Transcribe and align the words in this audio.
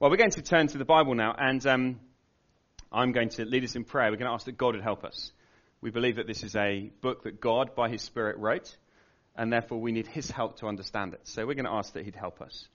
Well, 0.00 0.12
we're 0.12 0.16
going 0.16 0.30
to 0.30 0.42
turn 0.42 0.68
to 0.68 0.78
the 0.78 0.84
Bible 0.84 1.16
now, 1.16 1.34
and 1.36 1.66
um, 1.66 2.00
I'm 2.92 3.10
going 3.10 3.30
to 3.30 3.44
lead 3.44 3.64
us 3.64 3.74
in 3.74 3.82
prayer. 3.82 4.12
We're 4.12 4.16
going 4.18 4.28
to 4.28 4.34
ask 4.34 4.46
that 4.46 4.56
God 4.56 4.76
would 4.76 4.84
help 4.84 5.02
us. 5.02 5.32
We 5.80 5.90
believe 5.90 6.16
that 6.16 6.28
this 6.28 6.44
is 6.44 6.54
a 6.54 6.92
book 7.00 7.24
that 7.24 7.40
God, 7.40 7.74
by 7.74 7.88
His 7.88 8.00
Spirit, 8.00 8.38
wrote, 8.38 8.76
and 9.34 9.52
therefore 9.52 9.80
we 9.80 9.90
need 9.90 10.06
His 10.06 10.30
help 10.30 10.60
to 10.60 10.68
understand 10.68 11.14
it. 11.14 11.22
So 11.24 11.44
we're 11.44 11.54
going 11.54 11.64
to 11.64 11.72
ask 11.72 11.94
that 11.94 12.04
He'd 12.04 12.14
help 12.14 12.40
us. 12.40 12.68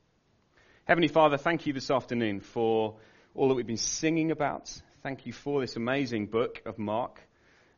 Heavenly 0.83 1.07
Father, 1.07 1.37
thank 1.37 1.65
you 1.65 1.71
this 1.71 1.89
afternoon 1.89 2.41
for 2.41 2.97
all 3.35 3.47
that 3.47 3.53
we've 3.53 3.65
been 3.65 3.77
singing 3.77 4.31
about. 4.31 4.77
Thank 5.01 5.25
you 5.25 5.31
for 5.31 5.61
this 5.61 5.77
amazing 5.77 6.25
book 6.25 6.61
of 6.65 6.77
Mark. 6.77 7.21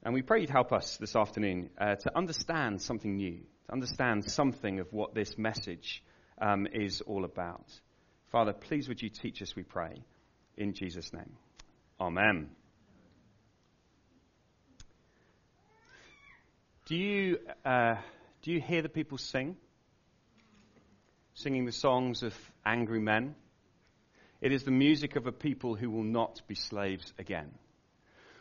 And 0.01 0.15
we 0.15 0.23
pray 0.23 0.41
you'd 0.41 0.49
help 0.49 0.73
us 0.73 0.97
this 0.97 1.15
afternoon 1.15 1.69
uh, 1.77 1.93
to 1.93 2.17
understand 2.17 2.81
something 2.81 3.15
new, 3.15 3.41
to 3.67 3.73
understand 3.73 4.25
something 4.25 4.79
of 4.79 4.91
what 4.91 5.13
this 5.13 5.37
message 5.37 6.03
um, 6.41 6.65
is 6.65 7.01
all 7.01 7.23
about. 7.23 7.67
Father, 8.35 8.51
please 8.51 8.89
would 8.89 9.01
you 9.01 9.07
teach 9.07 9.41
us, 9.41 9.55
we 9.55 9.63
pray, 9.63 10.03
in 10.57 10.73
Jesus' 10.73 11.13
name. 11.13 11.37
Amen. 12.01 12.49
Do 16.85 16.97
you, 16.97 17.39
uh, 17.63 17.95
do 18.41 18.51
you 18.51 18.59
hear 18.59 18.81
the 18.81 18.89
people 18.89 19.17
sing? 19.17 19.55
Singing 21.33 21.63
the 21.63 21.71
songs 21.71 22.23
of 22.23 22.35
angry 22.65 22.99
men? 22.99 23.35
It 24.41 24.51
is 24.51 24.65
the 24.65 24.69
music 24.69 25.15
of 25.15 25.27
a 25.27 25.31
people 25.31 25.75
who 25.75 25.89
will 25.89 26.03
not 26.03 26.41
be 26.45 26.55
slaves 26.55 27.13
again. 27.17 27.51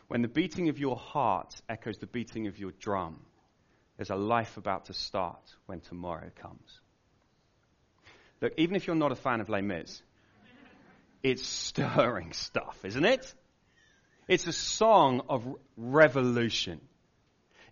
When 0.09 0.21
the 0.21 0.27
beating 0.27 0.67
of 0.67 0.77
your 0.77 0.97
heart 0.97 1.55
echoes 1.69 1.99
the 1.99 2.05
beating 2.05 2.47
of 2.47 2.59
your 2.59 2.73
drum, 2.81 3.21
there's 3.95 4.09
a 4.09 4.17
life 4.17 4.57
about 4.57 4.87
to 4.87 4.93
start 4.93 5.55
when 5.67 5.79
tomorrow 5.79 6.31
comes. 6.35 6.81
Look, 8.41 8.53
even 8.57 8.75
if 8.75 8.87
you're 8.87 8.95
not 8.95 9.11
a 9.11 9.15
fan 9.15 9.41
of 9.41 9.49
Les 9.49 9.61
Mis, 9.61 10.01
it's 11.23 11.45
stirring 11.45 12.33
stuff, 12.33 12.83
isn't 12.83 13.05
it? 13.05 13.33
It's 14.27 14.47
a 14.47 14.53
song 14.53 15.21
of 15.29 15.45
revolution. 15.77 16.81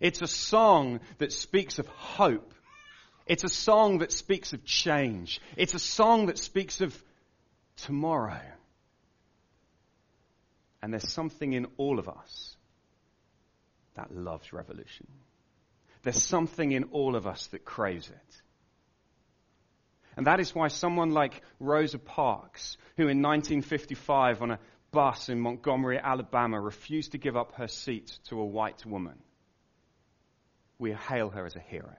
It's 0.00 0.22
a 0.22 0.26
song 0.26 1.00
that 1.18 1.32
speaks 1.32 1.78
of 1.78 1.86
hope. 1.88 2.52
It's 3.26 3.44
a 3.44 3.48
song 3.48 3.98
that 3.98 4.12
speaks 4.12 4.52
of 4.52 4.64
change. 4.64 5.40
It's 5.56 5.74
a 5.74 5.78
song 5.78 6.26
that 6.26 6.38
speaks 6.38 6.80
of 6.80 7.00
tomorrow. 7.76 8.42
And 10.82 10.92
there's 10.92 11.10
something 11.10 11.52
in 11.52 11.66
all 11.76 11.98
of 11.98 12.08
us 12.08 12.56
that 13.94 14.14
loves 14.14 14.52
revolution. 14.52 15.06
There's 16.02 16.22
something 16.22 16.72
in 16.72 16.84
all 16.84 17.16
of 17.16 17.26
us 17.26 17.46
that 17.48 17.64
craves 17.64 18.10
it. 18.10 18.42
And 20.16 20.26
that 20.26 20.40
is 20.40 20.54
why 20.54 20.68
someone 20.68 21.10
like 21.10 21.42
Rosa 21.58 21.98
Parks, 21.98 22.76
who 22.96 23.04
in 23.04 23.22
1955 23.22 24.42
on 24.42 24.50
a 24.52 24.58
bus 24.92 25.28
in 25.28 25.40
Montgomery, 25.40 25.98
Alabama, 25.98 26.60
refused 26.60 27.12
to 27.12 27.18
give 27.18 27.36
up 27.36 27.52
her 27.56 27.68
seat 27.68 28.18
to 28.28 28.40
a 28.40 28.44
white 28.44 28.86
woman, 28.86 29.18
we 30.78 30.92
hail 30.92 31.30
her 31.30 31.44
as 31.46 31.56
a 31.56 31.60
hero. 31.60 31.96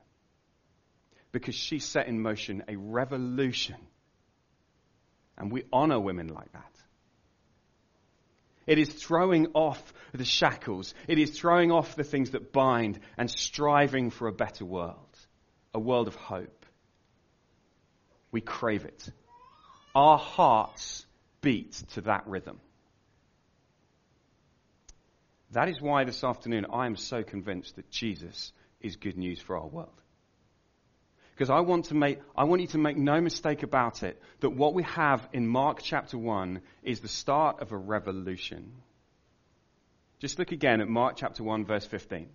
Because 1.31 1.55
she 1.55 1.79
set 1.79 2.07
in 2.07 2.21
motion 2.21 2.63
a 2.67 2.77
revolution. 2.77 3.75
And 5.37 5.51
we 5.51 5.63
honor 5.73 5.99
women 5.99 6.29
like 6.29 6.51
that. 6.53 6.71
It 8.67 8.79
is 8.79 8.89
throwing 8.89 9.47
off 9.53 9.93
the 10.13 10.25
shackles. 10.25 10.93
It 11.07 11.19
is 11.19 11.37
throwing 11.37 11.71
off 11.71 11.95
the 11.95 12.03
things 12.03 12.31
that 12.31 12.51
bind 12.51 12.99
and 13.17 13.29
striving 13.29 14.09
for 14.09 14.27
a 14.27 14.33
better 14.33 14.65
world. 14.65 15.17
A 15.73 15.79
world 15.79 16.07
of 16.07 16.15
hope. 16.15 16.64
We 18.35 18.41
crave 18.41 18.83
it. 18.83 19.09
Our 19.95 20.17
hearts 20.17 21.05
beat 21.39 21.71
to 21.93 22.01
that 22.01 22.27
rhythm. 22.27 22.59
That 25.51 25.69
is 25.69 25.79
why 25.79 26.03
this 26.03 26.21
afternoon 26.21 26.65
I 26.69 26.85
am 26.85 26.97
so 26.97 27.23
convinced 27.23 27.77
that 27.77 27.89
Jesus 27.89 28.51
is 28.81 28.97
good 28.97 29.15
news 29.17 29.39
for 29.39 29.55
our 29.55 29.65
world. 29.65 30.01
Because 31.33 31.49
I 31.49 31.61
want 31.61 31.85
to 31.85 31.95
make, 31.95 32.19
I 32.35 32.43
want 32.43 32.59
you 32.61 32.67
to 32.67 32.77
make 32.77 32.97
no 32.97 33.21
mistake 33.21 33.63
about 33.63 34.03
it 34.03 34.21
that 34.41 34.49
what 34.49 34.73
we 34.73 34.83
have 34.83 35.25
in 35.31 35.47
Mark 35.47 35.79
chapter 35.81 36.17
1 36.17 36.59
is 36.83 36.99
the 36.99 37.07
start 37.07 37.61
of 37.61 37.71
a 37.71 37.77
revolution. 37.77 38.73
Just 40.19 40.39
look 40.39 40.51
again 40.51 40.81
at 40.81 40.89
Mark 40.89 41.15
chapter 41.15 41.41
1 41.41 41.63
verse 41.63 41.85
15. 41.85 42.27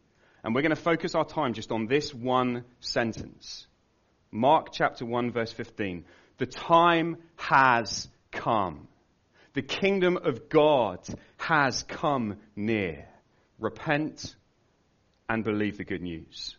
And 0.45 0.55
we're 0.55 0.63
going 0.63 0.71
to 0.71 0.77
focus 0.77 1.15
our 1.15 1.27
time 1.27 1.53
just 1.53 1.71
on 1.71 1.89
this 1.89 2.15
one 2.15 2.65
sentence. 2.81 3.67
Mark 4.33 4.73
chapter 4.73 5.05
1 5.05 5.33
verse 5.33 5.53
15. 5.53 6.05
The 6.39 6.47
time 6.47 7.17
has 7.37 8.09
come. 8.31 8.89
The 9.55 9.63
kingdom 9.63 10.17
of 10.17 10.49
God 10.49 11.01
has 11.37 11.83
come 11.83 12.37
near. 12.55 13.07
Repent 13.59 14.35
and 15.29 15.45
believe 15.45 15.79
the 15.79 15.85
good 15.85 16.03
news. 16.03 16.57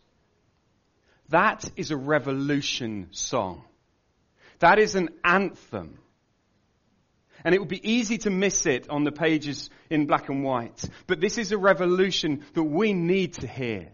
That 1.30 1.70
is 1.76 1.90
a 1.90 1.96
revolution 1.96 3.08
song. 3.10 3.64
That 4.58 4.78
is 4.78 4.94
an 4.94 5.08
anthem. 5.24 5.98
And 7.44 7.54
it 7.54 7.58
would 7.58 7.68
be 7.68 7.90
easy 7.90 8.18
to 8.18 8.30
miss 8.30 8.66
it 8.66 8.88
on 8.88 9.04
the 9.04 9.12
pages 9.12 9.70
in 9.90 10.06
black 10.06 10.28
and 10.28 10.44
white. 10.44 10.84
But 11.06 11.20
this 11.20 11.38
is 11.38 11.50
a 11.50 11.58
revolution 11.58 12.44
that 12.54 12.62
we 12.62 12.92
need 12.92 13.34
to 13.34 13.46
hear. 13.46 13.88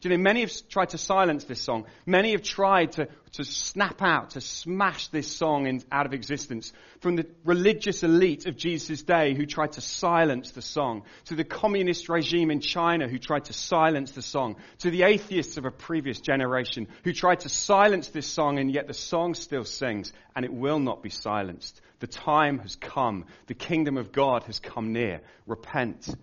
Do 0.00 0.08
you 0.08 0.16
know, 0.16 0.22
many 0.22 0.40
have 0.42 0.52
tried 0.68 0.90
to 0.90 0.98
silence 0.98 1.44
this 1.44 1.60
song. 1.60 1.86
Many 2.04 2.32
have 2.32 2.42
tried 2.42 2.92
to, 2.92 3.08
to 3.32 3.44
snap 3.44 4.02
out, 4.02 4.30
to 4.30 4.40
smash 4.40 5.08
this 5.08 5.26
song 5.26 5.66
in, 5.66 5.82
out 5.90 6.04
of 6.04 6.12
existence. 6.12 6.72
From 7.00 7.16
the 7.16 7.26
religious 7.44 8.02
elite 8.02 8.46
of 8.46 8.56
Jesus' 8.56 9.02
day 9.02 9.34
who 9.34 9.46
tried 9.46 9.72
to 9.72 9.80
silence 9.80 10.50
the 10.50 10.60
song, 10.60 11.04
to 11.26 11.34
the 11.34 11.44
communist 11.44 12.08
regime 12.08 12.50
in 12.50 12.60
China 12.60 13.08
who 13.08 13.18
tried 13.18 13.46
to 13.46 13.54
silence 13.54 14.12
the 14.12 14.22
song, 14.22 14.56
to 14.80 14.90
the 14.90 15.04
atheists 15.04 15.56
of 15.56 15.64
a 15.64 15.70
previous 15.70 16.20
generation 16.20 16.88
who 17.04 17.12
tried 17.12 17.40
to 17.40 17.48
silence 17.48 18.08
this 18.08 18.26
song 18.26 18.58
and 18.58 18.70
yet 18.70 18.86
the 18.86 18.94
song 18.94 19.34
still 19.34 19.64
sings 19.64 20.12
and 20.34 20.44
it 20.44 20.52
will 20.52 20.78
not 20.78 21.02
be 21.02 21.10
silenced. 21.10 21.80
The 22.00 22.06
time 22.06 22.58
has 22.58 22.76
come. 22.76 23.24
The 23.46 23.54
kingdom 23.54 23.96
of 23.96 24.12
God 24.12 24.44
has 24.44 24.60
come 24.60 24.92
near. 24.92 25.22
Repent 25.46 26.14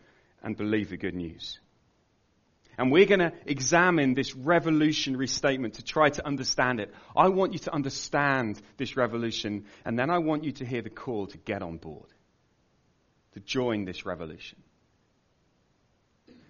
and 0.44 0.56
believe 0.56 0.90
the 0.90 0.98
good 0.98 1.16
news. 1.16 1.60
And 2.78 2.92
we're 2.92 3.06
going 3.06 3.20
to 3.20 3.34
examine 3.46 4.14
this 4.14 4.36
revolutionary 4.36 5.28
statement 5.28 5.76
to 5.76 5.84
try 5.84 6.10
to 6.10 6.26
understand 6.26 6.80
it. 6.80 6.94
I 7.16 7.30
want 7.30 7.54
you 7.54 7.60
to 7.60 7.74
understand 7.74 8.60
this 8.78 8.98
revolution, 8.98 9.66
and 9.86 9.98
then 9.98 10.10
I 10.10 10.18
want 10.18 10.44
you 10.44 10.52
to 10.54 10.66
hear 10.66 10.82
the 10.82 10.90
call 10.90 11.28
to 11.28 11.38
get 11.38 11.62
on 11.62 11.78
board, 11.78 12.08
to 13.34 13.40
join 13.40 13.86
this 13.86 14.06
revolution. 14.06 14.58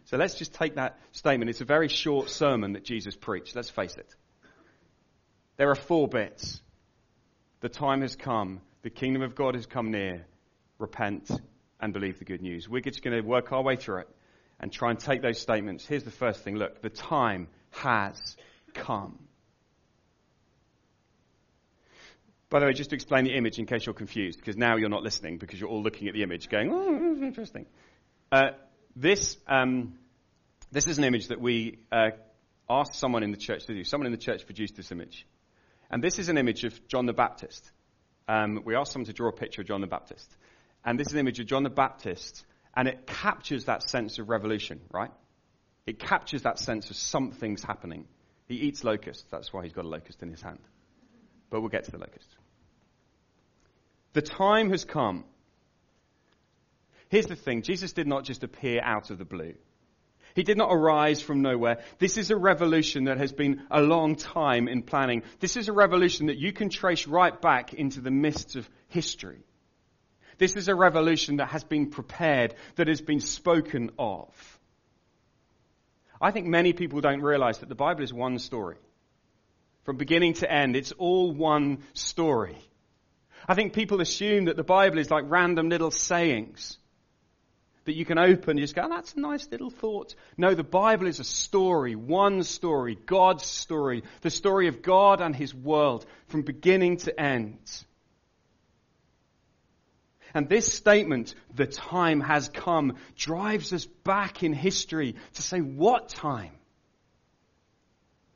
So 0.06 0.18
let's 0.18 0.36
just 0.36 0.54
take 0.54 0.76
that 0.76 1.00
statement. 1.12 1.50
It's 1.50 1.62
a 1.62 1.66
very 1.66 1.88
short 1.88 2.30
sermon 2.30 2.74
that 2.74 2.84
Jesus 2.84 3.16
preached, 3.16 3.56
let's 3.56 3.70
face 3.70 3.96
it. 3.98 4.16
There 5.58 5.70
are 5.70 5.76
four 5.76 6.08
bits. 6.08 6.62
The 7.62 7.70
time 7.70 8.02
has 8.02 8.16
come, 8.16 8.62
the 8.82 8.90
kingdom 8.90 9.22
of 9.22 9.36
God 9.36 9.56
has 9.56 9.66
come 9.66 9.92
near. 9.92 10.26
Repent 10.80 11.30
and 11.80 11.94
believe 11.94 12.20
the 12.20 12.26
good 12.26 12.42
news. 12.42 12.68
We're 12.68 12.82
just 12.82 13.04
going 13.04 13.16
to 13.16 13.28
work 13.28 13.52
our 13.52 13.62
way 13.62 13.76
through 13.76 14.00
it 14.00 14.10
and 14.60 14.72
try 14.72 14.90
and 14.92 15.00
take 15.00 15.22
those 15.22 15.40
statements. 15.40 15.86
Here's 15.86 16.04
the 16.04 16.12
first 16.12 16.44
thing 16.44 16.56
look, 16.56 16.82
the 16.82 16.90
time 16.90 17.48
has 17.72 18.38
come. 18.74 19.20
By 22.50 22.60
the 22.60 22.68
way, 22.68 22.74
just 22.74 22.92
to 22.92 22.96
explain 22.96 23.24
the 23.24 23.36
image 23.36 23.58
in 23.58 23.66
case 23.66 23.86
you're 23.86 23.96
confused, 23.96 24.38
because 24.38 24.56
now 24.56 24.76
you're 24.78 24.90
not 24.90 25.02
listening 25.02 25.40
because 25.40 25.60
you're 25.60 25.70
all 25.70 25.82
looking 25.82 26.08
at 26.08 26.14
the 26.14 26.22
image 26.22 26.50
going, 26.50 26.72
oh, 26.72 27.26
interesting. 27.26 27.66
Uh, 28.32 28.52
this, 28.96 29.38
um, 29.48 29.96
this 30.72 30.88
is 30.88 31.00
an 31.00 31.04
image 31.04 31.30
that 31.30 31.42
we 31.42 31.80
uh, 31.92 32.12
asked 32.70 32.94
someone 32.96 33.24
in 33.24 33.32
the 33.32 33.38
church 33.38 33.66
to 33.66 33.74
do. 33.74 33.84
Someone 33.84 34.06
in 34.06 34.12
the 34.12 34.20
church 34.20 34.46
produced 34.46 34.76
this 34.76 34.92
image. 34.92 35.26
And 35.90 36.04
this 36.04 36.20
is 36.20 36.30
an 36.30 36.38
image 36.38 36.64
of 36.64 36.88
John 36.88 37.08
the 37.08 37.14
Baptist. 37.14 37.72
Um, 38.28 38.62
we 38.64 38.76
asked 38.76 38.92
someone 38.92 39.08
to 39.08 39.14
draw 39.14 39.30
a 39.30 39.34
picture 39.34 39.62
of 39.62 39.68
John 39.68 39.82
the 39.82 39.88
Baptist. 39.88 40.30
And 40.86 41.00
this 41.00 41.08
is 41.08 41.14
an 41.14 41.20
image 41.20 41.40
of 41.40 41.48
John 41.48 41.64
the 41.64 41.70
Baptist 41.70 42.46
and 42.76 42.88
it 42.88 43.06
captures 43.06 43.66
that 43.66 43.84
sense 43.84 44.20
of 44.20 44.30
revolution, 44.30 44.82
right? 44.92 45.12
It 45.86 46.00
captures 46.00 46.44
that 46.44 46.60
sense 46.60 46.90
of 46.90 46.96
something's 46.96 47.64
happening. 47.64 48.08
He 48.48 48.56
eats 48.56 48.84
locusts. 48.84 49.26
That's 49.32 49.52
why 49.52 49.64
he's 49.64 49.74
got 49.74 49.86
a 49.86 49.90
locust 49.90 50.24
in 50.24 50.30
his 50.30 50.42
hand. 50.42 50.60
But 51.50 51.62
we'll 51.62 51.70
get 51.70 51.86
to 51.86 51.92
the 51.92 52.00
locust. 52.00 52.30
The 54.14 54.22
time 54.22 54.72
has 54.72 54.86
come. 54.86 55.26
Here's 57.10 57.26
the 57.28 57.36
thing 57.36 57.62
Jesus 57.62 57.94
did 57.94 58.08
not 58.08 58.24
just 58.24 58.44
appear 58.44 58.82
out 58.82 59.12
of 59.12 59.18
the 59.18 59.26
blue. 59.26 59.54
He 60.36 60.44
did 60.44 60.58
not 60.58 60.70
arise 60.72 61.22
from 61.22 61.44
nowhere. 61.44 61.84
This 62.00 62.18
is 62.18 62.32
a 62.32 62.36
revolution 62.36 63.04
that 63.04 63.18
has 63.18 63.32
been 63.32 63.62
a 63.70 63.82
long 63.82 64.16
time 64.16 64.68
in 64.68 64.82
planning. 64.82 65.22
This 65.40 65.58
is 65.58 65.68
a 65.68 65.74
revolution 65.74 66.28
that 66.28 66.38
you 66.38 66.52
can 66.54 66.70
trace 66.70 67.06
right 67.08 67.40
back 67.40 67.74
into 67.76 68.02
the 68.02 68.10
mists 68.10 68.56
of 68.56 68.68
history. 68.88 69.44
This 70.44 70.58
is 70.58 70.68
a 70.68 70.76
revolution 70.76 71.38
that 71.38 71.52
has 71.52 71.64
been 71.64 71.90
prepared, 71.90 72.54
that 72.76 72.90
has 72.90 73.00
been 73.00 73.22
spoken 73.22 73.92
of. 73.98 74.28
I 76.20 76.32
think 76.32 76.48
many 76.48 76.74
people 76.74 77.00
don't 77.00 77.22
realize 77.22 77.60
that 77.60 77.70
the 77.70 77.76
Bible 77.76 78.04
is 78.04 78.12
one 78.12 78.40
story. 78.40 78.76
From 79.86 79.96
beginning 79.96 80.34
to 80.34 80.52
end, 80.52 80.76
it's 80.76 80.92
all 80.92 81.32
one 81.32 81.78
story. 81.94 82.58
I 83.48 83.56
think 83.56 83.72
people 83.72 84.02
assume 84.02 84.46
that 84.46 84.58
the 84.58 84.66
Bible 84.66 84.98
is 84.98 85.10
like 85.10 85.24
random 85.30 85.70
little 85.70 85.92
sayings 85.92 86.78
that 87.86 87.96
you 87.96 88.04
can 88.04 88.18
open 88.18 88.50
and 88.50 88.60
just 88.60 88.76
go, 88.76 88.82
oh, 88.84 88.90
that's 88.90 89.14
a 89.14 89.22
nice 89.22 89.48
little 89.50 89.70
thought. 89.70 90.14
No, 90.36 90.56
the 90.56 90.62
Bible 90.62 91.08
is 91.08 91.22
a 91.22 91.24
story, 91.24 91.96
one 91.96 92.44
story, 92.44 92.98
God's 93.06 93.46
story, 93.46 94.04
the 94.20 94.30
story 94.30 94.68
of 94.68 94.82
God 94.82 95.22
and 95.22 95.34
His 95.34 95.56
world 95.56 96.06
from 96.28 96.42
beginning 96.42 96.98
to 96.98 97.18
end. 97.18 97.86
And 100.34 100.50
this 100.50 100.74
statement, 100.74 101.36
the 101.54 101.68
time 101.68 102.20
has 102.22 102.50
come, 102.50 102.98
drives 103.16 103.72
us 103.72 103.86
back 103.86 104.42
in 104.42 104.54
history 104.54 105.16
to 105.34 105.42
say, 105.42 105.60
what 105.60 106.10
time? 106.10 106.52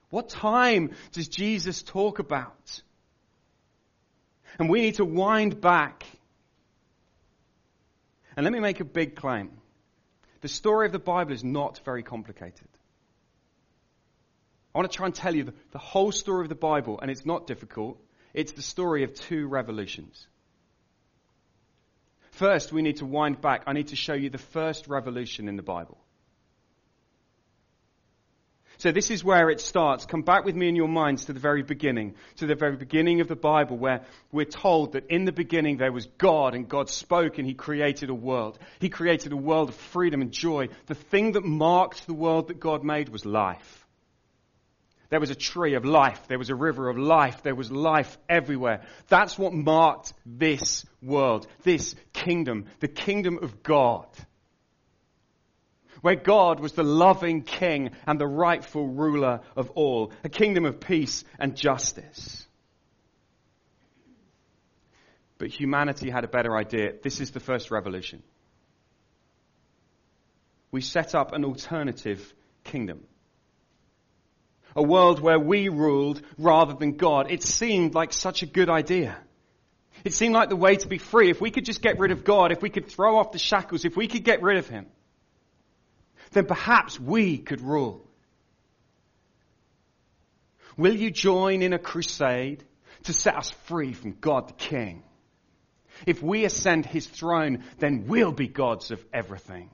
What 0.10 0.30
time 0.30 0.92
does 1.12 1.28
Jesus 1.28 1.82
talk 1.82 2.20
about? 2.20 2.82
And 4.60 4.70
we 4.70 4.82
need 4.82 4.96
to 4.96 5.06
wind 5.06 5.60
back. 5.60 6.06
And 8.36 8.44
let 8.44 8.54
me 8.54 8.60
make 8.60 8.80
a 8.80 8.86
big 8.86 9.16
claim. 9.16 9.50
The 10.42 10.48
story 10.48 10.86
of 10.86 10.92
the 10.92 11.00
Bible 11.00 11.34
is 11.34 11.44
not 11.44 11.82
very 11.84 12.04
complicated. 12.04 12.68
I 14.74 14.78
want 14.78 14.92
to 14.92 14.96
try 14.96 15.08
and 15.08 15.16
tell 15.16 15.36
you 15.36 15.46
the, 15.46 15.54
the 15.72 15.80
whole 15.80 16.12
story 16.12 16.46
of 16.46 16.50
the 16.50 16.56
Bible, 16.56 17.00
and 17.02 17.10
it's 17.10 17.26
not 17.26 17.48
difficult. 17.48 18.00
It's 18.36 18.52
the 18.52 18.62
story 18.62 19.04
of 19.04 19.16
two 19.16 19.48
revolutions. 19.48 20.28
First, 22.38 22.72
we 22.72 22.84
need 22.84 22.98
to 22.98 23.06
wind 23.06 23.42
back. 23.42 23.64
I 23.66 23.74
need 23.74 23.88
to 23.88 23.96
show 23.96 24.14
you 24.14 24.30
the 24.30 24.38
first 24.38 24.88
revolution 24.88 25.48
in 25.48 25.56
the 25.56 25.64
Bible. 25.64 25.98
So 28.78 28.92
this 28.92 29.10
is 29.10 29.24
where 29.24 29.50
it 29.50 29.60
starts. 29.60 30.06
Come 30.06 30.22
back 30.22 30.46
with 30.46 30.56
me 30.56 30.70
in 30.70 30.76
your 30.76 30.88
minds 30.88 31.26
to 31.26 31.34
the 31.34 31.40
very 31.40 31.64
beginning, 31.64 32.14
to 32.36 32.46
the 32.46 32.54
very 32.54 32.76
beginning 32.76 33.22
of 33.22 33.28
the 33.28 33.36
Bible 33.36 33.76
where 33.76 34.06
we're 34.32 34.46
told 34.46 34.92
that 34.92 35.08
in 35.08 35.26
the 35.26 35.32
beginning 35.32 35.78
there 35.78 35.92
was 35.92 36.06
God 36.20 36.54
and 36.54 36.70
God 36.70 36.92
spoke 36.92 37.40
and 37.40 37.48
He 37.48 37.56
created 37.56 38.12
a 38.12 38.14
world. 38.14 38.60
He 38.80 38.90
created 38.90 39.32
a 39.32 39.38
world 39.38 39.70
of 39.70 39.76
freedom 39.76 40.22
and 40.22 40.32
joy. 40.32 40.68
The 40.86 40.94
thing 40.94 41.32
that 41.32 41.44
marked 41.44 42.06
the 42.06 42.14
world 42.14 42.50
that 42.50 42.60
God 42.60 42.84
made 42.84 43.10
was 43.10 43.26
life. 43.26 43.87
There 45.10 45.20
was 45.20 45.30
a 45.30 45.36
tree 45.36 45.76
of 45.76 45.86
life. 45.86 46.28
There 46.28 46.38
was 46.38 46.50
a 46.50 46.56
river 46.56 46.90
of 46.90 46.98
life. 46.98 47.42
There 47.42 47.56
was 47.56 47.72
life 47.72 48.18
everywhere. 48.28 48.82
That's 49.08 49.38
what 49.40 49.54
marked 49.54 50.14
this 50.26 50.86
world, 51.02 51.48
this 51.64 51.96
kingdom, 52.12 52.66
the 52.80 52.90
kingdom 52.90 53.40
of 53.42 53.64
God. 53.64 54.08
Where 56.02 56.16
God 56.16 56.60
was 56.60 56.74
the 56.74 56.84
loving 56.84 57.42
king 57.42 57.92
and 58.06 58.20
the 58.20 58.28
rightful 58.28 58.88
ruler 58.88 59.42
of 59.56 59.72
all, 59.72 60.12
a 60.24 60.30
kingdom 60.30 60.66
of 60.66 60.80
peace 60.80 61.24
and 61.40 61.56
justice. 61.56 62.46
But 65.38 65.50
humanity 65.50 66.10
had 66.10 66.24
a 66.24 66.28
better 66.28 66.56
idea. 66.56 66.94
This 67.02 67.22
is 67.22 67.32
the 67.32 67.40
first 67.40 67.72
revolution. 67.72 68.24
We 70.72 70.82
set 70.82 71.16
up 71.16 71.34
an 71.34 71.46
alternative 71.46 72.34
kingdom 72.64 73.06
a 74.78 74.84
world 74.84 75.20
where 75.20 75.40
we 75.40 75.70
ruled 75.70 76.22
rather 76.38 76.76
than 76.76 76.98
God. 76.98 77.32
It 77.32 77.42
seemed 77.42 77.96
like 77.96 78.14
such 78.14 78.44
a 78.44 78.46
good 78.46 78.70
idea. 78.70 79.18
It 80.04 80.14
seemed 80.14 80.36
like 80.36 80.50
the 80.50 80.56
way 80.56 80.76
to 80.76 80.88
be 80.88 81.00
free. 81.00 81.32
If 81.32 81.42
we 81.42 81.50
could 81.50 81.66
just 81.66 81.82
get 81.82 81.98
rid 81.98 82.12
of 82.12 82.24
God, 82.24 82.52
if 82.52 82.62
we 82.62 82.70
could 82.70 82.88
throw 82.88 83.18
off 83.18 83.32
the 83.32 83.40
shackles, 83.40 83.86
if 83.86 83.98
we 83.98 84.08
could 84.08 84.24
get 84.24 84.44
rid 84.44 84.58
of 84.58 84.68
Him, 84.68 84.86
then 86.32 86.46
perhaps 86.46 87.00
we 87.00 87.40
could 87.40 87.60
rule. 87.60 88.08
Will 90.78 90.96
you 90.96 91.10
join 91.10 91.64
in 91.64 91.74
a 91.74 91.80
crusade 91.80 92.64
to 93.06 93.14
set 93.14 93.36
us 93.36 93.50
free 93.66 93.94
from 93.94 94.16
God 94.22 94.48
the 94.48 94.54
King? 94.54 95.02
If 96.06 96.22
we 96.22 96.46
ascend 96.46 96.86
His 96.86 97.08
throne, 97.08 97.64
then 97.80 98.06
we'll 98.06 98.32
be 98.32 98.48
gods 98.48 98.92
of 98.92 99.04
everything. 99.12 99.72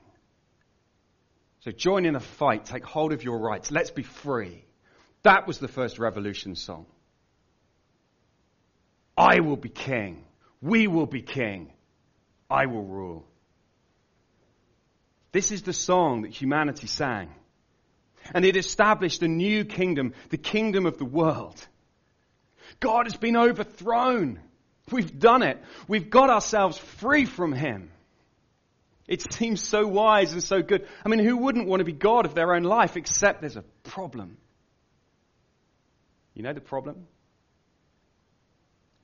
So 1.60 1.72
join 1.72 2.06
in 2.06 2.14
the 2.14 2.20
fight. 2.20 2.64
Take 2.64 2.84
hold 2.84 3.12
of 3.12 3.22
your 3.22 3.38
rights. 3.38 3.70
Let's 3.70 3.90
be 3.90 4.02
free. 4.02 4.64
That 5.24 5.46
was 5.46 5.58
the 5.58 5.68
first 5.68 5.98
revolution 5.98 6.54
song. 6.54 6.86
I 9.16 9.40
will 9.40 9.56
be 9.56 9.70
king. 9.70 10.24
We 10.60 10.86
will 10.86 11.06
be 11.06 11.22
king. 11.22 11.72
I 12.50 12.66
will 12.66 12.84
rule. 12.84 13.26
This 15.32 15.50
is 15.50 15.62
the 15.62 15.72
song 15.72 16.22
that 16.22 16.30
humanity 16.30 16.86
sang. 16.86 17.30
And 18.34 18.44
it 18.44 18.56
established 18.56 19.22
a 19.22 19.28
new 19.28 19.64
kingdom, 19.64 20.14
the 20.30 20.36
kingdom 20.36 20.86
of 20.86 20.98
the 20.98 21.04
world. 21.04 21.66
God 22.80 23.06
has 23.06 23.16
been 23.16 23.36
overthrown. 23.36 24.40
We've 24.90 25.18
done 25.18 25.42
it. 25.42 25.62
We've 25.88 26.10
got 26.10 26.30
ourselves 26.30 26.78
free 26.78 27.24
from 27.24 27.52
Him. 27.52 27.90
It 29.06 29.32
seems 29.32 29.62
so 29.62 29.86
wise 29.86 30.32
and 30.32 30.42
so 30.42 30.62
good. 30.62 30.86
I 31.04 31.08
mean, 31.08 31.18
who 31.18 31.36
wouldn't 31.36 31.66
want 31.66 31.80
to 31.80 31.84
be 31.84 31.92
God 31.92 32.26
of 32.26 32.34
their 32.34 32.54
own 32.54 32.62
life, 32.62 32.96
except 32.96 33.40
there's 33.40 33.56
a 33.56 33.64
problem. 33.82 34.38
You 36.34 36.42
know 36.42 36.52
the 36.52 36.60
problem? 36.60 37.06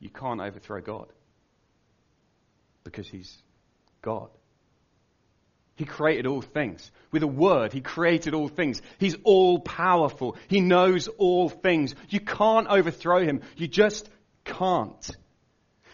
You 0.00 0.10
can't 0.10 0.40
overthrow 0.40 0.80
God 0.80 1.06
because 2.84 3.08
He's 3.08 3.36
God. 4.02 4.30
He 5.76 5.84
created 5.84 6.26
all 6.26 6.42
things. 6.42 6.90
With 7.10 7.22
a 7.22 7.26
word, 7.26 7.72
He 7.72 7.80
created 7.80 8.34
all 8.34 8.48
things. 8.48 8.82
He's 8.98 9.16
all 9.24 9.60
powerful. 9.60 10.36
He 10.48 10.60
knows 10.60 11.08
all 11.08 11.48
things. 11.48 11.94
You 12.08 12.20
can't 12.20 12.66
overthrow 12.66 13.24
Him. 13.24 13.42
You 13.56 13.68
just 13.68 14.08
can't. 14.44 15.10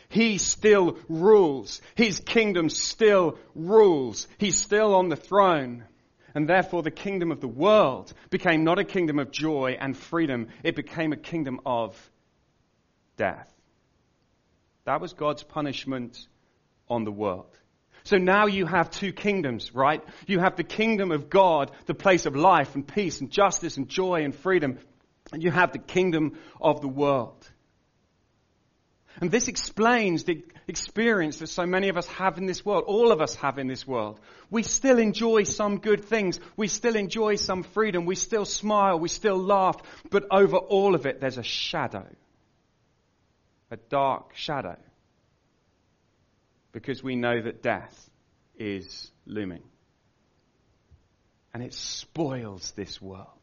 He 0.09 0.38
still 0.38 0.99
rules. 1.09 1.83
His 1.94 2.21
kingdom 2.21 2.69
still 2.69 3.38
rules. 3.55 4.29
He's 4.38 4.59
still 4.59 4.94
on 4.94 5.09
the 5.09 5.17
throne. 5.17 5.85
And 6.37 6.47
therefore, 6.47 6.83
the 6.83 6.91
kingdom 6.91 7.33
of 7.33 7.41
the 7.41 7.49
world 7.49 8.12
became 8.29 8.62
not 8.62 8.79
a 8.79 8.85
kingdom 8.85 9.19
of 9.19 9.31
joy 9.31 9.79
and 9.81 9.97
freedom, 9.97 10.49
it 10.62 10.77
became 10.77 11.15
a 11.15 11.17
kingdom 11.17 11.61
of 11.65 11.99
death. 13.17 13.50
That 14.85 15.00
was 15.00 15.15
God's 15.15 15.43
punishment 15.43 16.19
on 16.91 17.05
the 17.05 17.11
world. 17.11 17.59
So 18.05 18.19
now 18.19 18.49
you 18.49 18.67
have 18.67 18.91
two 18.91 19.15
kingdoms, 19.15 19.75
right? 19.75 20.05
You 20.27 20.38
have 20.41 20.56
the 20.56 20.62
kingdom 20.62 21.11
of 21.11 21.31
God, 21.31 21.71
the 21.87 21.94
place 21.94 22.27
of 22.27 22.37
life 22.37 22.75
and 22.75 22.87
peace 22.87 23.23
and 23.23 23.31
justice 23.31 23.79
and 23.79 23.88
joy 23.88 24.23
and 24.23 24.35
freedom. 24.35 24.79
And 25.33 25.43
you 25.43 25.50
have 25.50 25.73
the 25.73 25.79
kingdom 25.79 26.38
of 26.61 26.83
the 26.83 26.88
world. 26.88 27.50
And 29.21 29.31
this 29.31 29.49
explains 29.49 30.25
the 30.25 30.45
experience 30.69 31.39
that 31.39 31.47
so 31.47 31.65
many 31.65 31.89
of 31.89 31.97
us 31.97 32.07
have 32.07 32.37
in 32.39 32.47
this 32.47 32.65
world. 32.65 32.85
All 32.87 33.13
of 33.13 33.21
us 33.21 33.35
have 33.37 33.59
in 33.59 33.67
this 33.67 33.87
world. 33.87 34.21
We 34.50 34.62
still 34.62 34.99
enjoy 34.99 35.45
some 35.45 35.79
good 35.79 36.05
things. 36.05 36.38
We 36.57 36.69
still 36.69 36.97
enjoy 36.97 37.37
some 37.37 37.62
freedom. 37.62 38.05
We 38.05 38.14
still 38.14 38.45
smile. 38.45 38.99
We 38.99 39.09
still 39.09 39.38
laugh. 39.38 39.76
But 40.11 40.26
over 40.31 40.57
all 40.57 40.95
of 40.95 41.07
it, 41.07 41.21
there's 41.21 41.38
a 41.38 41.43
shadow. 41.43 42.07
A 43.71 43.76
dark 43.76 44.35
shadow. 44.35 44.76
Because 46.73 47.02
we 47.02 47.17
know 47.17 47.40
that 47.40 47.62
death 47.62 48.11
is 48.59 49.11
looming. 49.25 49.62
And 51.55 51.62
it 51.62 51.73
spoils 51.73 52.73
this 52.73 53.00
world. 53.00 53.36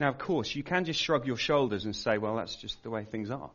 Now, 0.00 0.08
of 0.08 0.18
course, 0.18 0.54
you 0.54 0.62
can 0.62 0.84
just 0.84 1.00
shrug 1.00 1.26
your 1.26 1.36
shoulders 1.36 1.84
and 1.84 1.94
say, 1.94 2.18
well, 2.18 2.36
that's 2.36 2.54
just 2.54 2.82
the 2.82 2.90
way 2.90 3.04
things 3.04 3.30
are. 3.30 3.50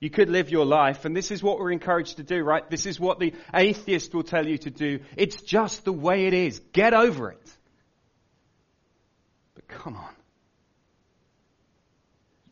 You 0.00 0.08
could 0.08 0.30
live 0.30 0.50
your 0.50 0.64
life, 0.64 1.04
and 1.04 1.14
this 1.14 1.30
is 1.30 1.42
what 1.42 1.58
we're 1.58 1.72
encouraged 1.72 2.16
to 2.16 2.22
do, 2.22 2.42
right? 2.42 2.68
This 2.70 2.86
is 2.86 2.98
what 2.98 3.18
the 3.18 3.34
atheist 3.54 4.14
will 4.14 4.22
tell 4.22 4.46
you 4.46 4.56
to 4.58 4.70
do. 4.70 5.00
It's 5.16 5.42
just 5.42 5.84
the 5.84 5.92
way 5.92 6.26
it 6.26 6.32
is. 6.32 6.60
Get 6.72 6.94
over 6.94 7.30
it. 7.30 7.56
But 9.54 9.68
come 9.68 9.96
on. 9.96 10.14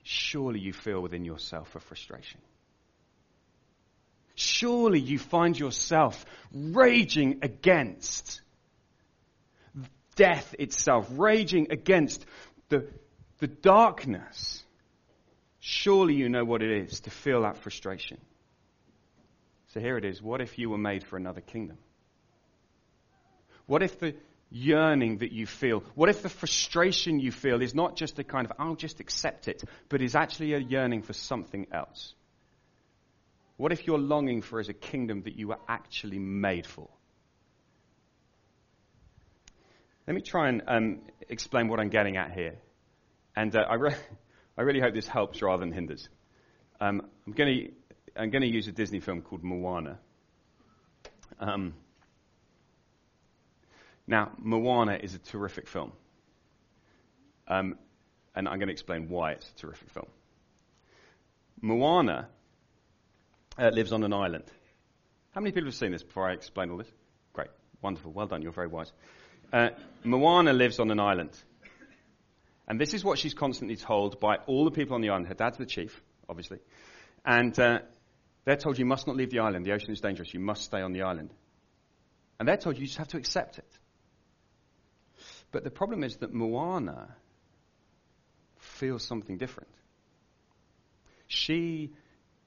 Surely 0.03 0.61
you 0.61 0.75
feel 0.75 1.01
within 1.01 1.25
yourself 1.25 1.75
a 1.75 1.81
frustration. 1.81 2.41
Surely 4.35 5.01
you 5.01 5.19
find 5.19 5.59
yourself 5.59 6.27
raging 6.53 7.39
against 7.41 8.43
death 10.19 10.55
itself, 10.59 11.09
raging 11.13 11.69
against 11.71 12.27
the, 12.69 12.87
the 13.39 13.47
darkness. 13.47 14.65
Surely 15.61 16.15
you 16.15 16.29
know 16.29 16.45
what 16.45 16.61
it 16.61 16.71
is 16.71 17.01
to 17.01 17.11
feel 17.11 17.43
that 17.43 17.59
frustration. 17.59 18.19
So 19.69 19.81
here 19.81 19.97
it 19.97 20.05
is. 20.05 20.21
What 20.21 20.41
if 20.41 20.59
you 20.59 20.71
were 20.71 20.79
made 20.79 21.05
for 21.05 21.17
another 21.17 21.41
kingdom? 21.41 21.79
What 23.67 23.83
if 23.83 24.01
the 24.01 24.15
yearning 24.51 25.19
that 25.19 25.31
you 25.31 25.47
feel, 25.47 25.85
what 25.95 26.09
if 26.09 26.23
the 26.23 26.29
frustration 26.29 27.21
you 27.21 27.31
feel 27.31 27.63
is 27.63 27.75
not 27.75 27.97
just 27.97 28.19
a 28.19 28.25
kind 28.25 28.47
of, 28.47 28.53
I'll 28.59 28.77
just 28.77 28.99
accept 28.99 29.47
it, 29.47 29.63
but 29.89 30.03
is 30.03 30.17
actually 30.17 30.55
a 30.55 30.59
yearning 30.59 31.03
for 31.03 31.13
something 31.13 31.67
else? 31.71 32.15
What 33.57 33.73
if 33.73 33.87
your 33.87 33.99
longing 33.99 34.43
for 34.43 34.59
is 34.59 34.69
a 34.69 34.75
kingdom 34.75 35.23
that 35.23 35.37
you 35.37 35.49
were 35.49 35.59
actually 35.69 36.19
made 36.19 36.67
for? 36.67 36.89
Let 40.09 40.15
me 40.15 40.23
try 40.23 40.49
and 40.49 40.63
um, 40.67 41.01
explain 41.29 41.69
what 41.69 41.81
I'm 41.81 41.91
getting 41.91 42.17
at 42.17 42.33
here. 42.33 42.55
And 43.37 43.55
uh, 43.55 43.67
I, 43.69 43.75
re- 43.75 43.95
I 44.57 44.63
really 44.63 44.81
hope 44.81 44.95
this 44.95 45.07
helps 45.07 45.43
rather 45.43 45.61
than 45.61 45.71
hinders. 45.71 46.09
Um, 46.81 47.03
I'm 47.27 47.35
going 47.35 47.69
to 48.17 48.47
use 48.47 48.67
a 48.69 48.73
Disney 48.73 49.01
film 49.01 49.21
called 49.21 49.45
Moana. 49.45 49.99
Um, 51.39 51.75
now, 54.07 54.33
Moana 54.39 54.95
is 54.95 55.15
a 55.15 55.19
terrific 55.19 55.69
film. 55.69 55.93
Um, 57.47 57.77
and 58.35 58.49
I'm 58.49 58.59
going 58.59 58.69
to 58.69 58.73
explain 58.73 59.11
why 59.11 59.33
it's 59.33 59.51
a 59.51 59.61
terrific 59.61 59.91
film. 59.91 60.07
Moana 61.61 62.29
uh, 63.59 63.69
lives 63.69 63.93
on 63.93 64.03
an 64.05 64.15
island. 64.15 64.45
How 65.33 65.43
many 65.43 65.53
people 65.53 65.67
have 65.67 65.75
seen 65.75 65.93
this 65.93 66.03
before 66.03 66.31
I 66.31 66.33
explain 66.33 66.71
all 66.71 66.79
this? 66.79 66.91
Great. 67.35 67.51
Wonderful. 67.83 68.13
Well 68.13 68.27
done. 68.27 68.41
You're 68.41 68.53
very 68.53 68.69
wise. 68.69 68.91
Uh, 69.53 69.71
Moana 70.05 70.53
lives 70.53 70.79
on 70.79 70.91
an 70.91 71.01
island. 71.01 71.31
And 72.67 72.79
this 72.79 72.93
is 72.93 73.03
what 73.03 73.19
she's 73.19 73.35
constantly 73.35 73.77
told 73.77 74.21
by 74.21 74.37
all 74.47 74.65
the 74.65 74.71
people 74.71 74.95
on 74.95 75.01
the 75.01 75.09
island. 75.09 75.27
Her 75.29 75.35
dad's 75.35 75.57
the 75.57 75.67
chief, 75.67 76.03
obviously. 76.29 76.59
And 77.25 77.59
uh, 77.59 77.79
they're 78.45 78.57
told 78.57 78.79
you 78.79 78.85
must 78.85 79.07
not 79.07 79.17
leave 79.17 79.31
the 79.31 79.39
island. 79.41 79.65
The 79.65 79.73
ocean 79.73 79.91
is 79.91 80.01
dangerous. 80.01 80.35
You 80.35 80.41
must 80.41 80.65
stay 80.65 80.83
on 80.83 80.93
the 80.93 81.03
island. 81.03 81.33
And 82.39 82.47
they're 82.47 82.59
told 82.59 82.79
you 82.79 82.87
just 82.87 82.99
have 82.99 83.09
to 83.09 83.17
accept 83.17 83.59
it. 83.59 83.79
But 85.51 85.65
the 85.65 85.71
problem 85.71 86.05
is 86.05 86.17
that 86.19 86.33
Moana 86.33 87.17
feels 88.59 89.03
something 89.03 89.39
different. 89.39 89.71
She 91.27 91.93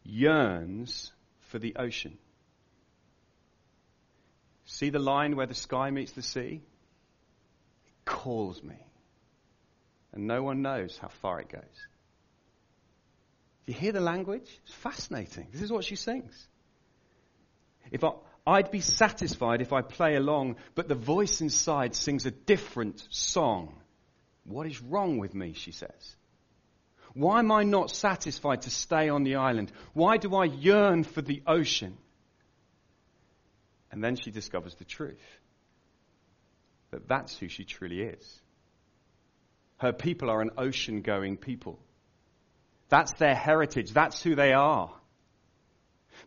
yearns 0.04 1.12
for 1.50 1.58
the 1.58 1.76
ocean. 1.78 2.18
See 4.66 4.90
the 4.90 5.00
line 5.00 5.36
where 5.36 5.48
the 5.48 5.56
sky 5.56 5.90
meets 5.90 6.12
the 6.12 6.22
sea? 6.22 6.62
Calls 8.12 8.62
me. 8.62 8.76
And 10.14 10.28
no 10.28 10.44
one 10.44 10.62
knows 10.62 10.98
how 11.02 11.08
far 11.08 11.40
it 11.40 11.50
goes. 11.50 11.62
Do 13.66 13.72
you 13.72 13.78
hear 13.78 13.92
the 13.92 14.02
language? 14.02 14.50
It's 14.66 14.74
fascinating. 14.74 15.48
This 15.52 15.62
is 15.62 15.72
what 15.72 15.86
she 15.86 15.96
sings. 15.96 16.48
If 17.92 18.04
I, 18.04 18.12
I'd 18.46 18.72
be 18.72 18.82
satisfied 18.82 19.62
if 19.62 19.72
I 19.72 19.82
play 19.82 20.16
along, 20.16 20.58
but 20.76 20.88
the 20.88 20.96
voice 20.96 21.42
inside 21.42 21.96
sings 21.96 22.26
a 22.26 22.32
different 22.32 23.06
song. 23.10 23.76
What 24.44 24.68
is 24.68 24.82
wrong 24.82 25.18
with 25.18 25.34
me, 25.34 25.54
she 25.54 25.72
says. 25.72 26.16
Why 27.14 27.40
am 27.40 27.52
I 27.52 27.64
not 27.64 27.92
satisfied 27.92 28.64
to 28.64 28.70
stay 28.70 29.10
on 29.10 29.24
the 29.24 29.36
island? 29.36 29.72
Why 29.94 30.18
do 30.18 30.36
I 30.36 30.46
yearn 30.46 31.04
for 31.04 31.22
the 31.22 31.44
ocean? 31.46 31.98
And 33.92 34.04
then 34.04 34.16
she 34.16 34.32
discovers 34.32 34.76
the 34.76 34.86
truth 34.86 35.20
that 36.92 37.08
that's 37.08 37.38
who 37.38 37.48
she 37.48 37.64
truly 37.64 38.02
is. 38.02 38.42
Her 39.78 39.94
people 39.94 40.30
are 40.30 40.42
an 40.42 40.52
ocean 40.58 41.02
going 41.02 41.38
people. 41.38 41.80
That's 42.90 43.14
their 43.14 43.34
heritage. 43.34 43.92
That's 43.92 44.22
who 44.22 44.36
they 44.36 44.52
are. 44.52 44.92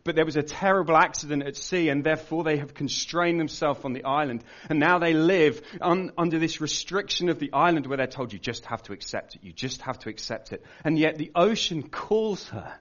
But 0.03 0.15
there 0.15 0.25
was 0.25 0.35
a 0.35 0.43
terrible 0.43 0.97
accident 0.97 1.43
at 1.43 1.55
sea, 1.55 1.89
and 1.89 2.03
therefore 2.03 2.43
they 2.43 2.57
have 2.57 2.73
constrained 2.73 3.39
themselves 3.39 3.85
on 3.85 3.93
the 3.93 4.03
island. 4.03 4.43
And 4.69 4.79
now 4.79 4.99
they 4.99 5.13
live 5.13 5.61
un, 5.79 6.11
under 6.17 6.37
this 6.37 6.59
restriction 6.59 7.29
of 7.29 7.39
the 7.39 7.53
island 7.53 7.87
where 7.87 7.97
they're 7.97 8.07
told 8.07 8.33
you 8.33 8.39
just 8.39 8.65
have 8.65 8.83
to 8.83 8.93
accept 8.93 9.35
it. 9.35 9.43
You 9.43 9.53
just 9.53 9.81
have 9.83 9.99
to 9.99 10.09
accept 10.09 10.51
it. 10.51 10.63
And 10.83 10.99
yet 10.99 11.17
the 11.17 11.31
ocean 11.33 11.83
calls 11.83 12.49
her. 12.49 12.73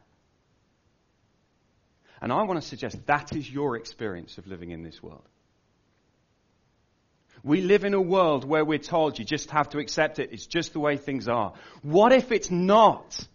And 2.21 2.33
I 2.33 2.43
want 2.43 2.61
to 2.61 2.67
suggest 2.67 3.07
that 3.07 3.35
is 3.37 3.49
your 3.49 3.77
experience 3.77 4.39
of 4.39 4.47
living 4.47 4.71
in 4.71 4.83
this 4.83 5.03
world. 5.03 5.29
We 7.45 7.61
live 7.61 7.85
in 7.85 7.93
a 7.93 8.01
world 8.01 8.45
where 8.45 8.65
we're 8.65 8.79
told 8.79 9.19
you 9.19 9.25
just 9.25 9.51
have 9.51 9.69
to 9.71 9.79
accept 9.79 10.19
it. 10.19 10.31
It's 10.33 10.47
just 10.47 10.73
the 10.73 10.81
way 10.81 10.97
things 10.97 11.29
are. 11.29 11.53
What 11.83 12.13
if 12.13 12.33
it's 12.33 12.51
not? 12.51 13.29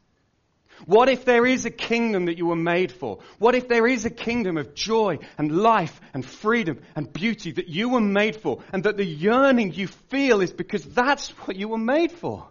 What 0.85 1.09
if 1.09 1.25
there 1.25 1.45
is 1.45 1.65
a 1.65 1.69
kingdom 1.69 2.25
that 2.25 2.37
you 2.37 2.47
were 2.47 2.55
made 2.55 2.91
for? 2.91 3.19
What 3.37 3.53
if 3.53 3.67
there 3.67 3.85
is 3.85 4.05
a 4.05 4.09
kingdom 4.09 4.57
of 4.57 4.73
joy 4.73 5.19
and 5.37 5.51
life 5.51 6.01
and 6.13 6.25
freedom 6.25 6.81
and 6.95 7.13
beauty 7.13 7.51
that 7.51 7.67
you 7.67 7.89
were 7.89 8.01
made 8.01 8.37
for 8.37 8.63
and 8.73 8.83
that 8.85 8.97
the 8.97 9.05
yearning 9.05 9.73
you 9.73 9.85
feel 9.85 10.41
is 10.41 10.51
because 10.51 10.83
that's 10.83 11.29
what 11.45 11.55
you 11.55 11.67
were 11.67 11.77
made 11.77 12.11
for? 12.11 12.47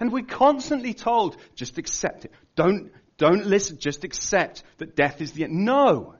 And 0.00 0.10
we're 0.10 0.24
constantly 0.24 0.94
told, 0.94 1.36
just 1.54 1.76
accept 1.76 2.24
it. 2.24 2.32
Don't, 2.54 2.90
don't 3.18 3.44
listen, 3.44 3.78
just 3.78 4.04
accept 4.04 4.62
that 4.78 4.96
death 4.96 5.20
is 5.20 5.32
the 5.32 5.44
end. 5.44 5.64
No. 5.64 6.14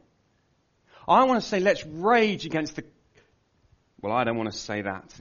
I 1.09 1.25
want 1.25 1.41
to 1.41 1.49
say 1.49 1.61
let's 1.61 1.87
rage 1.87 2.45
against 2.45 2.77
the, 2.77 2.85
well, 4.01 4.13
I 4.13 4.25
don't 4.25 4.37
want 4.37 4.53
to 4.53 4.59
say 4.59 4.83
that. 4.83 5.15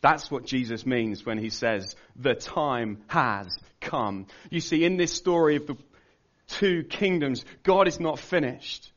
That's 0.00 0.30
what 0.30 0.44
Jesus 0.44 0.86
means 0.86 1.26
when 1.26 1.38
he 1.38 1.50
says, 1.50 1.96
the 2.14 2.34
time 2.34 3.02
has 3.08 3.58
come. 3.80 4.26
You 4.50 4.60
see, 4.60 4.84
in 4.84 4.96
this 4.96 5.12
story 5.12 5.56
of 5.56 5.66
the 5.66 5.76
two 6.46 6.84
kingdoms, 6.84 7.44
God 7.62 7.88
is 7.88 7.98
not 7.98 8.18
finished. 8.18 8.92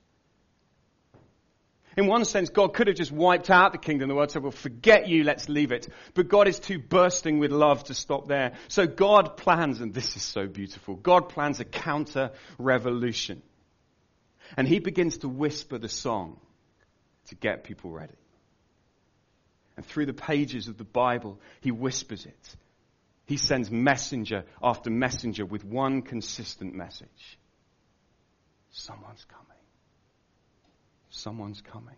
In 1.97 2.07
one 2.07 2.23
sense, 2.23 2.49
God 2.49 2.73
could 2.73 2.87
have 2.87 2.95
just 2.95 3.11
wiped 3.11 3.49
out 3.49 3.73
the 3.73 3.77
kingdom. 3.77 4.07
The 4.07 4.15
world 4.15 4.31
said, 4.31 4.43
well, 4.43 4.51
forget 4.51 5.09
you, 5.09 5.23
let's 5.23 5.49
leave 5.49 5.71
it. 5.71 5.89
But 6.13 6.29
God 6.29 6.47
is 6.47 6.59
too 6.59 6.79
bursting 6.79 7.39
with 7.39 7.51
love 7.51 7.83
to 7.85 7.93
stop 7.93 8.27
there. 8.27 8.53
So 8.69 8.87
God 8.87 9.35
plans, 9.35 9.81
and 9.81 9.93
this 9.93 10.15
is 10.15 10.23
so 10.23 10.47
beautiful, 10.47 10.95
God 10.95 11.29
plans 11.29 11.59
a 11.59 11.65
counter 11.65 12.31
revolution. 12.57 13.41
And 14.55 14.67
he 14.67 14.79
begins 14.79 15.19
to 15.19 15.27
whisper 15.27 15.77
the 15.77 15.89
song 15.89 16.39
to 17.27 17.35
get 17.35 17.63
people 17.63 17.91
ready. 17.91 18.13
And 19.81 19.85
through 19.87 20.05
the 20.05 20.13
pages 20.13 20.67
of 20.67 20.77
the 20.77 20.83
Bible, 20.83 21.39
he 21.61 21.71
whispers 21.71 22.27
it. 22.27 22.55
He 23.25 23.35
sends 23.35 23.71
messenger 23.71 24.43
after 24.61 24.91
messenger 24.91 25.43
with 25.43 25.65
one 25.65 26.03
consistent 26.03 26.75
message. 26.75 27.39
Someone's 28.69 29.25
coming. 29.25 29.63
Someone's 31.09 31.61
coming. 31.61 31.95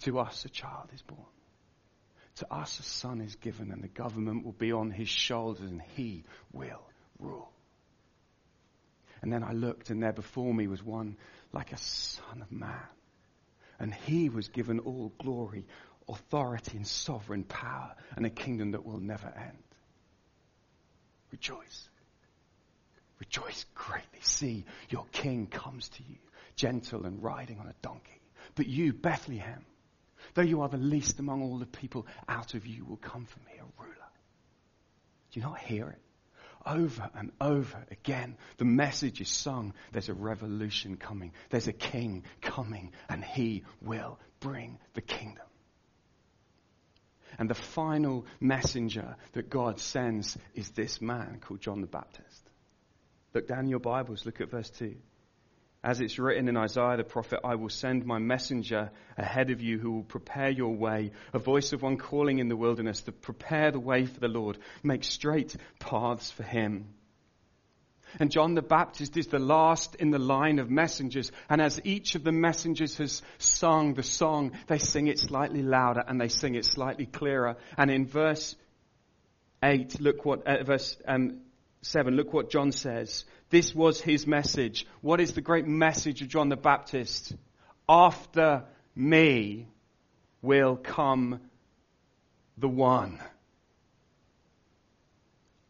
To 0.00 0.18
us 0.18 0.44
a 0.44 0.50
child 0.50 0.90
is 0.94 1.00
born. 1.00 1.24
To 2.34 2.52
us 2.52 2.78
a 2.78 2.82
son 2.82 3.22
is 3.22 3.36
given 3.36 3.72
and 3.72 3.82
the 3.82 3.88
government 3.88 4.44
will 4.44 4.52
be 4.52 4.72
on 4.72 4.90
his 4.90 5.08
shoulders 5.08 5.70
and 5.70 5.80
he 5.94 6.24
will 6.52 6.86
rule. 7.18 7.50
And 9.22 9.32
then 9.32 9.42
I 9.42 9.52
looked 9.52 9.88
and 9.88 10.02
there 10.02 10.12
before 10.12 10.52
me 10.52 10.66
was 10.66 10.82
one 10.82 11.16
like 11.54 11.72
a 11.72 11.78
son 11.78 12.42
of 12.42 12.52
man. 12.52 12.84
And 13.78 13.92
he 13.92 14.28
was 14.28 14.48
given 14.48 14.78
all 14.80 15.12
glory, 15.18 15.66
authority, 16.08 16.76
and 16.76 16.86
sovereign 16.86 17.44
power, 17.44 17.94
and 18.16 18.24
a 18.24 18.30
kingdom 18.30 18.72
that 18.72 18.84
will 18.84 19.00
never 19.00 19.26
end. 19.26 19.58
Rejoice. 21.30 21.88
Rejoice 23.18 23.64
greatly. 23.74 24.20
See, 24.20 24.64
your 24.88 25.06
king 25.12 25.46
comes 25.46 25.88
to 25.90 26.02
you, 26.02 26.18
gentle 26.54 27.06
and 27.06 27.22
riding 27.22 27.58
on 27.58 27.66
a 27.66 27.74
donkey. 27.82 28.20
But 28.54 28.66
you, 28.66 28.92
Bethlehem, 28.92 29.64
though 30.34 30.42
you 30.42 30.62
are 30.62 30.68
the 30.68 30.76
least 30.76 31.18
among 31.18 31.42
all 31.42 31.58
the 31.58 31.66
people, 31.66 32.06
out 32.28 32.54
of 32.54 32.66
you 32.66 32.84
will 32.84 32.96
come 32.96 33.26
for 33.26 33.38
me 33.40 33.52
a 33.58 33.82
ruler. 33.82 33.94
Do 35.32 35.40
you 35.40 35.46
not 35.46 35.58
hear 35.58 35.88
it? 35.88 36.00
Over 36.66 37.08
and 37.14 37.32
over 37.40 37.86
again. 37.90 38.36
The 38.58 38.64
message 38.64 39.20
is 39.20 39.28
sung. 39.28 39.72
There's 39.92 40.08
a 40.08 40.14
revolution 40.14 40.96
coming. 40.96 41.32
There's 41.50 41.68
a 41.68 41.72
king 41.72 42.24
coming 42.40 42.92
and 43.08 43.24
he 43.24 43.64
will 43.80 44.18
bring 44.40 44.78
the 44.94 45.00
kingdom. 45.00 45.44
And 47.38 47.50
the 47.50 47.54
final 47.54 48.26
messenger 48.40 49.16
that 49.32 49.50
God 49.50 49.78
sends 49.78 50.36
is 50.54 50.70
this 50.70 51.00
man 51.00 51.38
called 51.40 51.60
John 51.60 51.80
the 51.80 51.86
Baptist. 51.86 52.50
Look 53.34 53.46
down 53.46 53.68
your 53.68 53.80
Bibles, 53.80 54.24
look 54.24 54.40
at 54.40 54.50
verse 54.50 54.70
2. 54.70 54.96
As 55.84 56.00
it's 56.00 56.18
written 56.18 56.48
in 56.48 56.56
Isaiah 56.56 56.96
the 56.96 57.04
prophet, 57.04 57.40
I 57.44 57.54
will 57.54 57.68
send 57.68 58.04
my 58.04 58.18
messenger 58.18 58.90
ahead 59.16 59.50
of 59.50 59.60
you 59.60 59.78
who 59.78 59.92
will 59.92 60.02
prepare 60.02 60.50
your 60.50 60.74
way, 60.74 61.12
a 61.32 61.38
voice 61.38 61.72
of 61.72 61.82
one 61.82 61.96
calling 61.96 62.38
in 62.38 62.48
the 62.48 62.56
wilderness 62.56 63.02
to 63.02 63.12
prepare 63.12 63.70
the 63.70 63.80
way 63.80 64.06
for 64.06 64.18
the 64.18 64.28
Lord, 64.28 64.58
make 64.82 65.04
straight 65.04 65.54
paths 65.78 66.30
for 66.30 66.42
him. 66.42 66.88
And 68.18 68.30
John 68.30 68.54
the 68.54 68.62
Baptist 68.62 69.16
is 69.16 69.26
the 69.26 69.38
last 69.38 69.96
in 69.96 70.10
the 70.10 70.18
line 70.18 70.58
of 70.58 70.70
messengers. 70.70 71.30
And 71.48 71.60
as 71.60 71.80
each 71.84 72.14
of 72.14 72.24
the 72.24 72.32
messengers 72.32 72.96
has 72.98 73.22
sung 73.38 73.94
the 73.94 74.02
song, 74.02 74.52
they 74.68 74.78
sing 74.78 75.08
it 75.08 75.18
slightly 75.18 75.62
louder 75.62 76.02
and 76.06 76.20
they 76.20 76.28
sing 76.28 76.54
it 76.54 76.64
slightly 76.64 77.06
clearer. 77.06 77.56
And 77.76 77.90
in 77.90 78.06
verse 78.06 78.56
8, 79.62 80.00
look 80.00 80.24
what, 80.24 80.46
uh, 80.46 80.62
verse 80.64 80.96
um, 81.06 81.40
7, 81.86 82.14
look 82.14 82.32
what 82.32 82.50
John 82.50 82.72
says. 82.72 83.24
This 83.50 83.74
was 83.74 84.00
his 84.00 84.26
message. 84.26 84.86
What 85.00 85.20
is 85.20 85.32
the 85.32 85.40
great 85.40 85.66
message 85.66 86.22
of 86.22 86.28
John 86.28 86.48
the 86.48 86.56
Baptist? 86.56 87.34
After 87.88 88.64
me 88.94 89.68
will 90.42 90.76
come 90.76 91.40
the 92.58 92.68
one. 92.68 93.20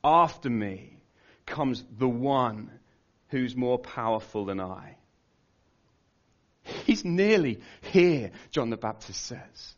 After 0.02 0.48
me 0.48 0.98
comes 1.44 1.84
the 1.98 2.08
one 2.08 2.70
who's 3.28 3.56
more 3.56 3.78
powerful 3.78 4.44
than 4.44 4.60
I. 4.60 4.96
He's 6.84 7.04
nearly 7.04 7.60
here, 7.80 8.32
John 8.50 8.70
the 8.70 8.76
Baptist 8.76 9.22
says. 9.22 9.74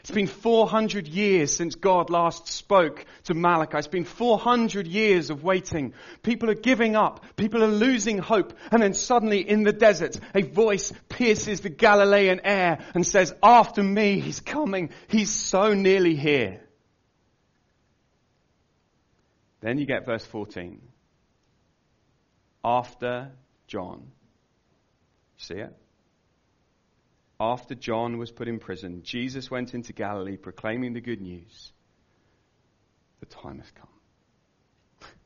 It's 0.00 0.10
been 0.10 0.26
400 0.26 1.06
years 1.06 1.54
since 1.54 1.74
God 1.74 2.10
last 2.10 2.48
spoke 2.48 3.04
to 3.24 3.34
Malachi. 3.34 3.78
It's 3.78 3.86
been 3.86 4.04
400 4.04 4.86
years 4.86 5.30
of 5.30 5.44
waiting. 5.44 5.94
People 6.22 6.50
are 6.50 6.54
giving 6.54 6.96
up. 6.96 7.24
People 7.36 7.62
are 7.62 7.68
losing 7.68 8.18
hope. 8.18 8.54
And 8.70 8.82
then 8.82 8.94
suddenly 8.94 9.48
in 9.48 9.62
the 9.62 9.72
desert, 9.72 10.18
a 10.34 10.42
voice 10.42 10.92
pierces 11.08 11.60
the 11.60 11.68
Galilean 11.68 12.40
air 12.44 12.78
and 12.94 13.06
says, 13.06 13.34
after 13.42 13.82
me, 13.82 14.20
he's 14.20 14.40
coming. 14.40 14.90
He's 15.08 15.30
so 15.30 15.74
nearly 15.74 16.16
here. 16.16 16.60
Then 19.60 19.78
you 19.78 19.86
get 19.86 20.06
verse 20.06 20.24
14. 20.24 20.80
After 22.64 23.32
John. 23.66 24.10
See 25.36 25.54
it? 25.54 25.74
After 27.40 27.74
John 27.74 28.18
was 28.18 28.30
put 28.30 28.48
in 28.48 28.58
prison, 28.58 29.02
Jesus 29.02 29.50
went 29.50 29.72
into 29.72 29.94
Galilee 29.94 30.36
proclaiming 30.36 30.92
the 30.92 31.00
good 31.00 31.22
news. 31.22 31.72
The 33.20 33.26
time 33.26 33.58
has 33.58 33.70
come. 33.70 33.88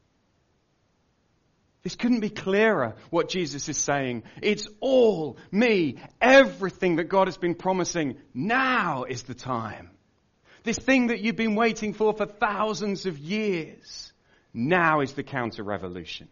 This 1.83 1.97
couldn't 1.97 2.21
be 2.21 2.30
clearer 2.30 2.94
what 3.11 3.28
Jesus 3.28 3.68
is 3.68 3.76
saying. 3.76 4.23
It's 4.40 4.66
all 4.80 5.37
me. 5.50 5.99
Everything 6.18 6.97
that 6.97 7.11
God 7.11 7.26
has 7.26 7.37
been 7.37 7.54
promising. 7.54 8.16
Now 8.33 9.04
is 9.04 9.25
the 9.25 9.35
time. 9.35 9.90
This 10.62 10.78
thing 10.78 11.09
that 11.09 11.21
you've 11.21 11.37
been 11.37 11.56
waiting 11.56 11.92
for 11.92 12.14
for 12.14 12.25
thousands 12.25 13.04
of 13.04 13.18
years. 13.18 14.14
Now 14.54 15.00
is 15.00 15.12
the 15.12 15.25
counter 15.25 15.62
revolution. 15.62 16.28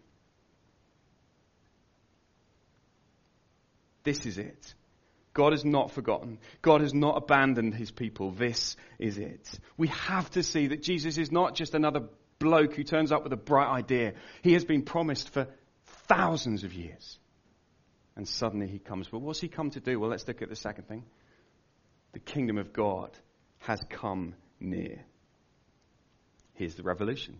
This 4.05 4.25
is 4.25 4.39
it. 4.39 4.75
God 5.35 5.53
has 5.53 5.65
not 5.65 5.91
forgotten. 5.93 6.39
God 6.61 6.83
has 6.83 6.93
not 6.93 7.17
abandoned 7.17 7.75
his 7.75 7.91
people. 7.91 8.31
This 8.31 8.77
is 8.99 9.19
it. 9.19 9.49
We 9.77 9.89
have 9.89 10.31
to 10.33 10.43
see 10.43 10.69
that 10.69 10.83
Jesus 10.83 11.17
is 11.17 11.33
not 11.33 11.55
just 11.55 11.75
another 11.75 12.09
bloke 12.39 12.75
who 12.75 12.85
turns 12.85 13.13
up 13.13 13.23
with 13.23 13.33
a 13.33 13.37
bright 13.37 13.69
idea. 13.69 14.15
He 14.43 14.53
has 14.53 14.65
been 14.65 14.83
promised 14.83 15.31
for 15.31 15.49
thousands 16.07 16.65
of 16.65 16.75
years. 16.75 17.19
And 18.15 18.29
suddenly 18.29 18.67
he 18.67 18.79
comes. 18.79 19.09
But 19.09 19.21
what's 19.21 19.41
he 19.41 19.49
come 19.49 19.71
to 19.71 19.81
do? 19.81 19.99
Well, 19.99 20.11
let's 20.11 20.29
look 20.29 20.43
at 20.43 20.51
the 20.51 20.57
second 20.57 20.87
thing. 20.87 21.05
The 22.13 22.19
kingdom 22.19 22.59
of 22.59 22.73
God 22.73 23.11
has 23.61 23.81
come 23.89 24.35
near. 24.61 25.03
Here's 26.55 26.75
the 26.75 26.83
revolution. 26.83 27.39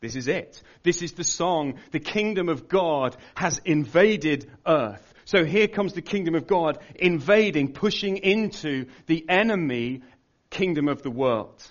This 0.00 0.16
is 0.16 0.28
it. 0.28 0.62
This 0.82 1.02
is 1.02 1.12
the 1.12 1.24
song. 1.24 1.80
The 1.90 2.00
kingdom 2.00 2.48
of 2.48 2.68
God 2.68 3.16
has 3.34 3.60
invaded 3.64 4.50
earth. 4.66 5.12
So 5.28 5.44
here 5.44 5.68
comes 5.68 5.92
the 5.92 6.00
kingdom 6.00 6.34
of 6.36 6.46
God 6.46 6.78
invading, 6.94 7.74
pushing 7.74 8.16
into 8.16 8.86
the 9.04 9.28
enemy 9.28 10.00
kingdom 10.48 10.88
of 10.88 11.02
the 11.02 11.10
world. 11.10 11.62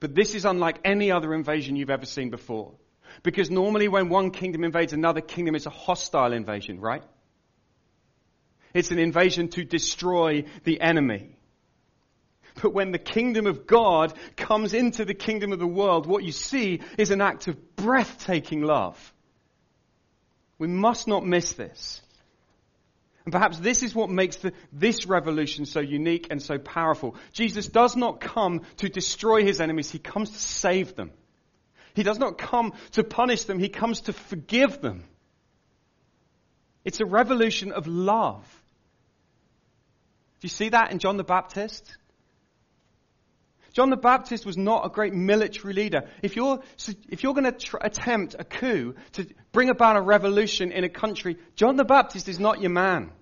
But 0.00 0.12
this 0.12 0.34
is 0.34 0.44
unlike 0.44 0.80
any 0.84 1.12
other 1.12 1.32
invasion 1.32 1.76
you've 1.76 1.90
ever 1.90 2.04
seen 2.04 2.30
before. 2.30 2.72
Because 3.22 3.52
normally 3.52 3.86
when 3.86 4.08
one 4.08 4.32
kingdom 4.32 4.64
invades 4.64 4.92
another 4.92 5.20
kingdom, 5.20 5.54
it's 5.54 5.66
a 5.66 5.70
hostile 5.70 6.32
invasion, 6.32 6.80
right? 6.80 7.04
It's 8.74 8.90
an 8.90 8.98
invasion 8.98 9.46
to 9.50 9.62
destroy 9.62 10.46
the 10.64 10.80
enemy. 10.80 11.36
But 12.60 12.74
when 12.74 12.90
the 12.90 12.98
kingdom 12.98 13.46
of 13.46 13.64
God 13.68 14.12
comes 14.36 14.74
into 14.74 15.04
the 15.04 15.14
kingdom 15.14 15.52
of 15.52 15.60
the 15.60 15.68
world, 15.68 16.06
what 16.06 16.24
you 16.24 16.32
see 16.32 16.80
is 16.98 17.12
an 17.12 17.20
act 17.20 17.46
of 17.46 17.76
breathtaking 17.76 18.62
love. 18.62 19.11
We 20.62 20.68
must 20.68 21.08
not 21.08 21.26
miss 21.26 21.54
this. 21.54 22.00
And 23.24 23.32
perhaps 23.32 23.58
this 23.58 23.82
is 23.82 23.96
what 23.96 24.10
makes 24.10 24.36
the, 24.36 24.52
this 24.72 25.06
revolution 25.06 25.66
so 25.66 25.80
unique 25.80 26.28
and 26.30 26.40
so 26.40 26.56
powerful. 26.56 27.16
Jesus 27.32 27.66
does 27.66 27.96
not 27.96 28.20
come 28.20 28.60
to 28.76 28.88
destroy 28.88 29.42
his 29.42 29.60
enemies, 29.60 29.90
he 29.90 29.98
comes 29.98 30.30
to 30.30 30.38
save 30.38 30.94
them. 30.94 31.10
He 31.94 32.04
does 32.04 32.20
not 32.20 32.38
come 32.38 32.74
to 32.92 33.02
punish 33.02 33.42
them, 33.42 33.58
he 33.58 33.70
comes 33.70 34.02
to 34.02 34.12
forgive 34.12 34.80
them. 34.80 35.02
It's 36.84 37.00
a 37.00 37.06
revolution 37.06 37.72
of 37.72 37.88
love. 37.88 38.44
Do 40.38 40.44
you 40.44 40.48
see 40.48 40.68
that 40.68 40.92
in 40.92 41.00
John 41.00 41.16
the 41.16 41.24
Baptist? 41.24 41.96
John 43.72 43.90
the 43.90 43.96
Baptist 43.96 44.44
was 44.44 44.56
not 44.58 44.84
a 44.84 44.90
great 44.90 45.14
military 45.14 45.72
leader. 45.72 46.08
If 46.22 46.36
you're, 46.36 46.60
if 47.08 47.22
you're 47.22 47.32
going 47.32 47.44
to 47.44 47.52
tr- 47.52 47.78
attempt 47.80 48.36
a 48.38 48.44
coup 48.44 48.94
to 49.12 49.26
bring 49.52 49.70
about 49.70 49.96
a 49.96 50.02
revolution 50.02 50.72
in 50.72 50.84
a 50.84 50.88
country, 50.88 51.38
John 51.56 51.76
the 51.76 51.84
Baptist 51.84 52.28
is 52.28 52.38
not 52.38 52.60
your 52.60 52.70
man. 52.70 53.12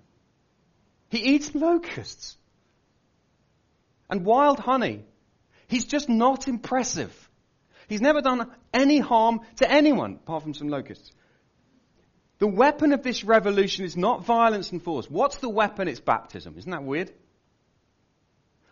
He 1.09 1.19
eats 1.19 1.55
locusts 1.55 2.37
and 4.09 4.25
wild 4.25 4.59
honey. 4.59 5.05
He's 5.67 5.85
just 5.85 6.09
not 6.09 6.47
impressive. 6.47 7.29
He's 7.87 8.01
never 8.01 8.21
done 8.21 8.51
any 8.73 8.99
harm 8.99 9.41
to 9.57 9.71
anyone 9.71 10.15
apart 10.15 10.43
from 10.43 10.53
some 10.53 10.67
locusts. 10.67 11.11
The 12.39 12.47
weapon 12.47 12.91
of 12.91 13.03
this 13.03 13.23
revolution 13.23 13.85
is 13.85 13.95
not 13.95 14.25
violence 14.25 14.71
and 14.71 14.83
force. 14.83 15.09
What's 15.09 15.37
the 15.37 15.49
weapon? 15.49 15.87
It's 15.87 15.99
baptism. 15.99 16.57
Isn't 16.57 16.71
that 16.71 16.83
weird? 16.83 17.11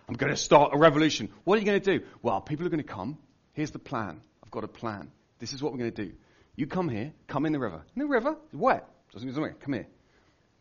I'm 0.09 0.15
going 0.15 0.31
to 0.31 0.37
start 0.37 0.71
a 0.73 0.77
revolution. 0.77 1.29
What 1.43 1.55
are 1.55 1.59
you 1.59 1.67
going 1.67 1.79
to 1.79 1.99
do? 1.99 2.05
Well, 2.23 2.41
people 2.41 2.65
are 2.65 2.69
going 2.69 2.81
to 2.81 2.93
come. 2.93 3.19
Here's 3.53 3.69
the 3.69 3.77
plan. 3.77 4.21
I've 4.43 4.49
got 4.49 4.63
a 4.63 4.67
plan. 4.67 5.11
This 5.37 5.53
is 5.53 5.61
what 5.61 5.71
we're 5.71 5.77
going 5.77 5.91
to 5.91 6.05
do. 6.05 6.13
You 6.55 6.65
come 6.65 6.89
here, 6.89 7.13
come 7.27 7.45
in 7.45 7.53
the 7.53 7.59
river. 7.59 7.83
In 7.95 7.99
the 7.99 8.07
river? 8.07 8.35
It's 8.45 8.55
wet. 8.55 8.89
Doesn't 9.13 9.27
mean 9.27 9.35
something. 9.35 9.53
Come 9.59 9.73
here. 9.73 9.85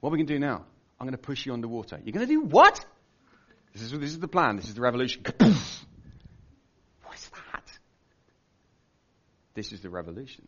What 0.00 0.10
are 0.10 0.12
we 0.12 0.18
going 0.18 0.26
to 0.26 0.34
do 0.34 0.38
now? 0.38 0.66
I'm 1.00 1.06
going 1.06 1.12
to 1.12 1.18
push 1.18 1.46
you 1.46 1.54
underwater. 1.54 1.98
You're 2.04 2.12
going 2.12 2.26
to 2.26 2.32
do 2.32 2.42
what? 2.42 2.84
This 3.72 3.80
is, 3.80 3.90
this 3.92 4.10
is 4.10 4.18
the 4.18 4.28
plan. 4.28 4.56
This 4.56 4.68
is 4.68 4.74
the 4.74 4.82
revolution. 4.82 5.22
what 5.24 5.40
is 7.14 7.30
that? 7.30 7.64
This 9.54 9.72
is 9.72 9.80
the 9.80 9.88
revolution. 9.88 10.46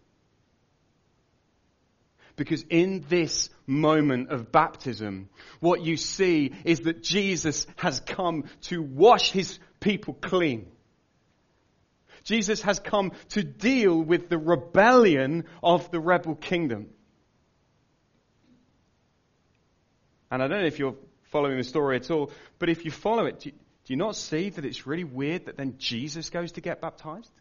Because 2.40 2.64
in 2.70 3.05
this 3.07 3.50
moment 3.66 4.31
of 4.31 4.50
baptism, 4.50 5.29
what 5.61 5.83
you 5.83 5.98
see 5.98 6.55
is 6.64 6.81
that 6.81 7.03
Jesus 7.03 7.66
has 7.76 8.00
come 8.00 8.44
to 8.62 8.81
wash 8.81 9.31
his 9.31 9.59
people 9.79 10.14
clean. 10.14 10.66
Jesus 12.24 12.62
has 12.62 12.81
come 12.81 13.12
to 13.29 13.42
deal 13.42 14.00
with 14.00 14.31
the 14.31 14.38
rebellion 14.38 15.44
of 15.62 15.90
the 15.90 16.00
rebel 16.00 16.35
kingdom. 16.35 16.87
And 20.31 20.42
I 20.42 20.48
don't 20.48 20.62
know 20.62 20.66
if 20.66 20.79
you're 20.79 20.96
following 21.24 21.59
the 21.59 21.62
story 21.62 21.96
at 21.96 22.11
all, 22.11 22.31
but 22.59 22.70
if 22.70 22.87
you 22.87 22.90
follow 22.90 23.26
it, 23.26 23.40
do 23.40 23.50
you, 23.50 23.55
do 23.85 23.92
you 23.92 23.98
not 23.98 24.16
see 24.16 24.48
that 24.48 24.64
it's 24.64 24.87
really 24.87 25.05
weird 25.05 25.44
that 25.44 25.59
then 25.59 25.74
Jesus 25.76 26.31
goes 26.31 26.53
to 26.53 26.62
get 26.62 26.81
baptized? 26.81 27.35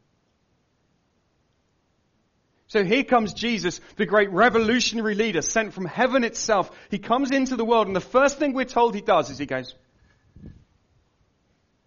So 2.69 2.83
here 2.83 3.03
comes 3.03 3.33
Jesus, 3.33 3.81
the 3.95 4.05
great 4.05 4.31
revolutionary 4.31 5.15
leader 5.15 5.41
sent 5.41 5.73
from 5.73 5.85
heaven 5.85 6.23
itself. 6.23 6.69
He 6.91 6.99
comes 6.99 7.31
into 7.31 7.55
the 7.55 7.65
world 7.65 7.87
and 7.87 7.95
the 7.95 7.99
first 7.99 8.37
thing 8.37 8.53
we're 8.53 8.65
told 8.65 8.93
he 8.93 9.01
does 9.01 9.31
is 9.31 9.39
he 9.39 9.47
goes 9.47 9.73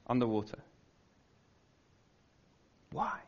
underwater. 0.08 0.58
Why? 2.90 3.20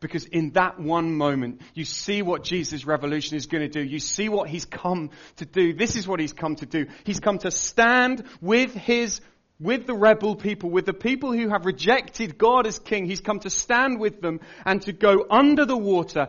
Because 0.00 0.24
in 0.24 0.52
that 0.52 0.80
one 0.80 1.14
moment, 1.14 1.60
you 1.74 1.84
see 1.84 2.22
what 2.22 2.44
Jesus' 2.44 2.86
revolution 2.86 3.36
is 3.36 3.46
going 3.46 3.62
to 3.62 3.68
do. 3.68 3.86
You 3.86 3.98
see 3.98 4.30
what 4.30 4.48
he's 4.48 4.64
come 4.64 5.10
to 5.36 5.44
do. 5.44 5.74
This 5.74 5.96
is 5.96 6.08
what 6.08 6.18
he's 6.18 6.32
come 6.32 6.56
to 6.56 6.66
do. 6.66 6.86
He's 7.04 7.20
come 7.20 7.38
to 7.38 7.50
stand 7.50 8.24
with 8.40 8.72
his 8.72 9.20
with 9.60 9.86
the 9.86 9.94
rebel 9.94 10.36
people, 10.36 10.70
with 10.70 10.86
the 10.86 10.92
people 10.92 11.32
who 11.32 11.48
have 11.48 11.66
rejected 11.66 12.38
God 12.38 12.66
as 12.66 12.78
king. 12.78 13.06
He's 13.06 13.20
come 13.20 13.40
to 13.40 13.50
stand 13.50 13.98
with 13.98 14.20
them 14.20 14.40
and 14.64 14.80
to 14.82 14.92
go 14.92 15.26
under 15.30 15.64
the 15.64 15.76
water, 15.76 16.28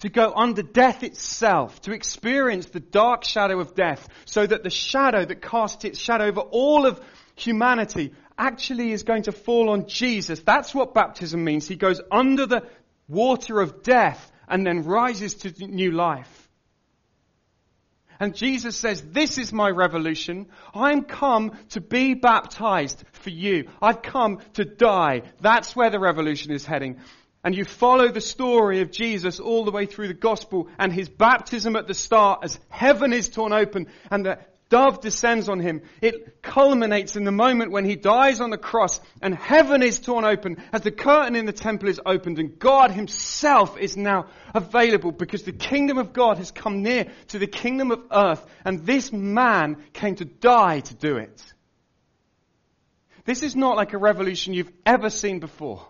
to 0.00 0.08
go 0.08 0.32
under 0.34 0.62
death 0.62 1.02
itself, 1.02 1.80
to 1.82 1.92
experience 1.92 2.66
the 2.66 2.80
dark 2.80 3.24
shadow 3.24 3.58
of 3.60 3.74
death, 3.74 4.08
so 4.26 4.46
that 4.46 4.62
the 4.62 4.70
shadow 4.70 5.24
that 5.24 5.42
casts 5.42 5.84
its 5.84 5.98
shadow 5.98 6.26
over 6.26 6.40
all 6.40 6.86
of 6.86 7.00
humanity 7.34 8.12
actually 8.38 8.92
is 8.92 9.02
going 9.02 9.24
to 9.24 9.32
fall 9.32 9.70
on 9.70 9.88
Jesus. 9.88 10.40
That's 10.40 10.74
what 10.74 10.94
baptism 10.94 11.42
means. 11.42 11.66
He 11.66 11.76
goes 11.76 12.00
under 12.10 12.46
the 12.46 12.62
water 13.08 13.60
of 13.60 13.82
death 13.82 14.30
and 14.48 14.66
then 14.66 14.84
rises 14.84 15.34
to 15.34 15.66
new 15.66 15.92
life. 15.92 16.43
And 18.20 18.34
Jesus 18.34 18.76
says, 18.76 19.02
this 19.02 19.38
is 19.38 19.52
my 19.52 19.68
revolution. 19.70 20.46
I'm 20.72 21.02
come 21.02 21.52
to 21.70 21.80
be 21.80 22.14
baptized 22.14 23.04
for 23.12 23.30
you. 23.30 23.70
I've 23.82 24.02
come 24.02 24.40
to 24.54 24.64
die. 24.64 25.22
That's 25.40 25.74
where 25.74 25.90
the 25.90 25.98
revolution 25.98 26.52
is 26.52 26.64
heading. 26.64 27.00
And 27.42 27.54
you 27.54 27.64
follow 27.64 28.08
the 28.08 28.22
story 28.22 28.80
of 28.80 28.90
Jesus 28.90 29.38
all 29.38 29.64
the 29.64 29.70
way 29.70 29.84
through 29.84 30.08
the 30.08 30.14
gospel 30.14 30.68
and 30.78 30.92
his 30.92 31.10
baptism 31.10 31.76
at 31.76 31.86
the 31.86 31.94
start 31.94 32.40
as 32.42 32.58
heaven 32.70 33.12
is 33.12 33.28
torn 33.28 33.52
open 33.52 33.88
and 34.10 34.24
the 34.24 34.38
dove 34.74 35.00
descends 35.00 35.48
on 35.48 35.60
him. 35.60 35.82
It 36.02 36.42
culminates 36.42 37.14
in 37.14 37.22
the 37.22 37.30
moment 37.30 37.70
when 37.70 37.84
he 37.84 37.94
dies 37.94 38.40
on 38.40 38.50
the 38.50 38.58
cross 38.58 39.00
and 39.22 39.32
heaven 39.32 39.84
is 39.84 40.00
torn 40.00 40.24
open 40.24 40.56
as 40.72 40.80
the 40.80 40.90
curtain 40.90 41.36
in 41.36 41.46
the 41.46 41.52
temple 41.52 41.88
is 41.88 42.00
opened 42.04 42.40
and 42.40 42.58
God 42.58 42.90
himself 42.90 43.78
is 43.78 43.96
now 43.96 44.26
available 44.52 45.12
because 45.12 45.44
the 45.44 45.52
kingdom 45.52 45.96
of 45.96 46.12
God 46.12 46.38
has 46.38 46.50
come 46.50 46.82
near 46.82 47.06
to 47.28 47.38
the 47.38 47.46
kingdom 47.46 47.92
of 47.92 48.00
earth 48.10 48.44
and 48.64 48.84
this 48.84 49.12
man 49.12 49.76
came 49.92 50.16
to 50.16 50.24
die 50.24 50.80
to 50.80 50.94
do 50.94 51.18
it. 51.18 51.40
This 53.24 53.44
is 53.44 53.54
not 53.54 53.76
like 53.76 53.92
a 53.92 53.98
revolution 53.98 54.54
you've 54.54 54.72
ever 54.84 55.08
seen 55.08 55.38
before. 55.38 55.86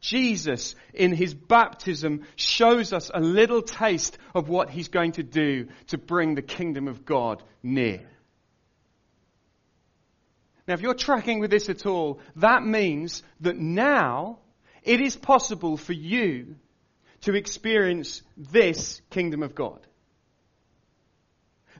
Jesus, 0.00 0.74
in 0.94 1.12
his 1.12 1.34
baptism, 1.34 2.26
shows 2.36 2.92
us 2.92 3.10
a 3.12 3.20
little 3.20 3.62
taste 3.62 4.16
of 4.34 4.48
what 4.48 4.70
he's 4.70 4.88
going 4.88 5.12
to 5.12 5.22
do 5.22 5.68
to 5.88 5.98
bring 5.98 6.34
the 6.34 6.42
kingdom 6.42 6.88
of 6.88 7.04
God 7.04 7.42
near. 7.62 8.00
Now, 10.66 10.74
if 10.74 10.80
you're 10.80 10.94
tracking 10.94 11.40
with 11.40 11.50
this 11.50 11.68
at 11.68 11.84
all, 11.84 12.20
that 12.36 12.62
means 12.62 13.22
that 13.40 13.56
now 13.56 14.38
it 14.82 15.00
is 15.00 15.16
possible 15.16 15.76
for 15.76 15.92
you 15.92 16.56
to 17.22 17.34
experience 17.34 18.22
this 18.36 19.02
kingdom 19.10 19.42
of 19.42 19.54
God. 19.54 19.86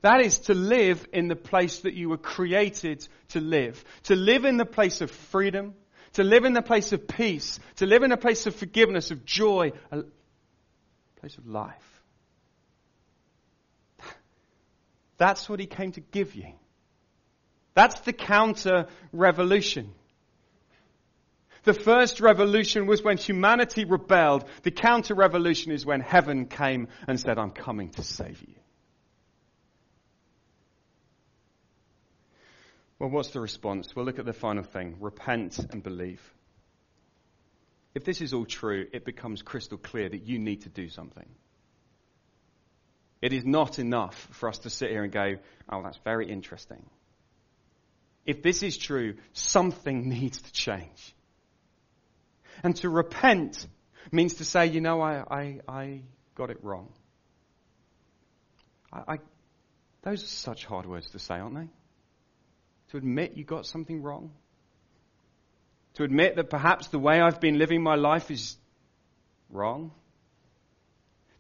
That 0.03 0.21
is 0.21 0.41
to 0.41 0.55
live 0.55 1.07
in 1.13 1.29
the 1.29 1.37
place 1.37 1.81
that 1.81 1.95
you 1.95 2.09
were 2.09 2.19
created 2.19 3.07
to 3.29 3.41
live. 3.41 3.83
To 4.05 4.17
live 4.17 4.45
in 4.45 4.57
the 4.57 4.65
place 4.65 5.01
of 5.01 5.11
freedom, 5.11 5.75
to 6.15 6.25
live 6.25 6.45
in 6.45 6.53
the 6.53 6.63
place 6.63 6.93
of 6.93 7.07
peace, 7.07 7.61
to 7.77 7.87
live 7.87 8.03
in 8.03 8.13
a 8.13 8.17
place 8.17 8.47
of 8.47 8.55
forgiveness, 8.55 9.11
of 9.11 9.25
joy, 9.25 9.73
a 9.91 10.03
place 11.21 11.39
of 11.39 11.47
life. 11.47 12.03
That's 15.19 15.49
what 15.49 15.61
he 15.61 15.67
came 15.67 15.93
to 15.93 16.01
give 16.01 16.35
you. 16.35 16.47
That's 17.75 18.01
the 18.01 18.13
counter 18.13 18.87
revolution. 19.13 19.93
The 21.65 21.75
first 21.75 22.21
revolution 22.21 22.87
was 22.87 23.03
when 23.03 23.19
humanity 23.19 23.85
rebelled. 23.85 24.47
The 24.63 24.71
counter 24.71 25.15
revolution 25.15 25.73
is 25.73 25.85
when 25.85 26.01
heaven 26.01 26.47
came 26.47 26.89
and 27.07 27.21
said, 27.21 27.39
I'm 27.39 27.51
coming 27.51 27.91
to 27.91 28.03
save 28.03 28.41
you. 28.41 28.55
Well, 33.01 33.09
what's 33.09 33.31
the 33.31 33.41
response? 33.41 33.97
We'll 33.97 34.05
look 34.05 34.19
at 34.19 34.27
the 34.27 34.35
final 34.35 34.63
thing 34.63 34.99
repent 35.01 35.59
and 35.59 35.83
believe. 35.83 36.21
If 37.95 38.05
this 38.05 38.21
is 38.21 38.35
all 38.35 38.45
true, 38.45 38.87
it 38.93 39.07
becomes 39.07 39.41
crystal 39.43 39.79
clear 39.79 40.09
that 40.09 40.27
you 40.27 40.39
need 40.39 40.63
to 40.63 40.69
do 40.69 40.91
something. 40.91 41.27
It 43.23 43.33
is 43.33 43.45
not 43.45 43.79
enough 43.79 44.29
for 44.33 44.51
us 44.51 44.59
to 44.61 44.71
sit 44.71 44.91
here 44.91 45.03
and 45.03 45.11
go, 45.11 45.37
oh, 45.71 45.83
that's 45.83 45.97
very 46.05 46.31
interesting. 46.31 46.85
If 48.27 48.43
this 48.43 48.63
is 48.63 48.77
true, 48.77 49.15
something 49.33 50.09
needs 50.09 50.43
to 50.43 50.53
change. 50.53 51.15
And 52.63 52.77
to 52.77 52.91
repent 52.91 53.67
means 54.13 54.35
to 54.35 54.45
say, 54.45 54.67
you 54.67 54.83
know, 54.83 55.01
I, 55.01 55.25
I, 55.31 55.61
I 55.67 56.03
got 56.35 56.51
it 56.51 56.63
wrong. 56.63 56.93
I, 58.93 59.15
I, 59.15 59.19
those 60.03 60.23
are 60.23 60.27
such 60.27 60.67
hard 60.67 60.85
words 60.85 61.09
to 61.11 61.19
say, 61.19 61.37
aren't 61.37 61.55
they? 61.55 61.69
To 62.91 62.97
admit 62.97 63.37
you 63.37 63.45
got 63.45 63.67
something 63.67 64.03
wrong. 64.03 64.33
To 65.95 66.05
admit 66.05 66.37
that 66.37 66.51
perhaps 66.51 66.89
the 66.89 66.99
way 66.99 67.21
I've 67.21 67.41
been 67.41 67.59
living 67.59 67.83
my 67.83 67.95
life 67.95 68.31
is 68.31 68.57
wrong. 69.49 69.93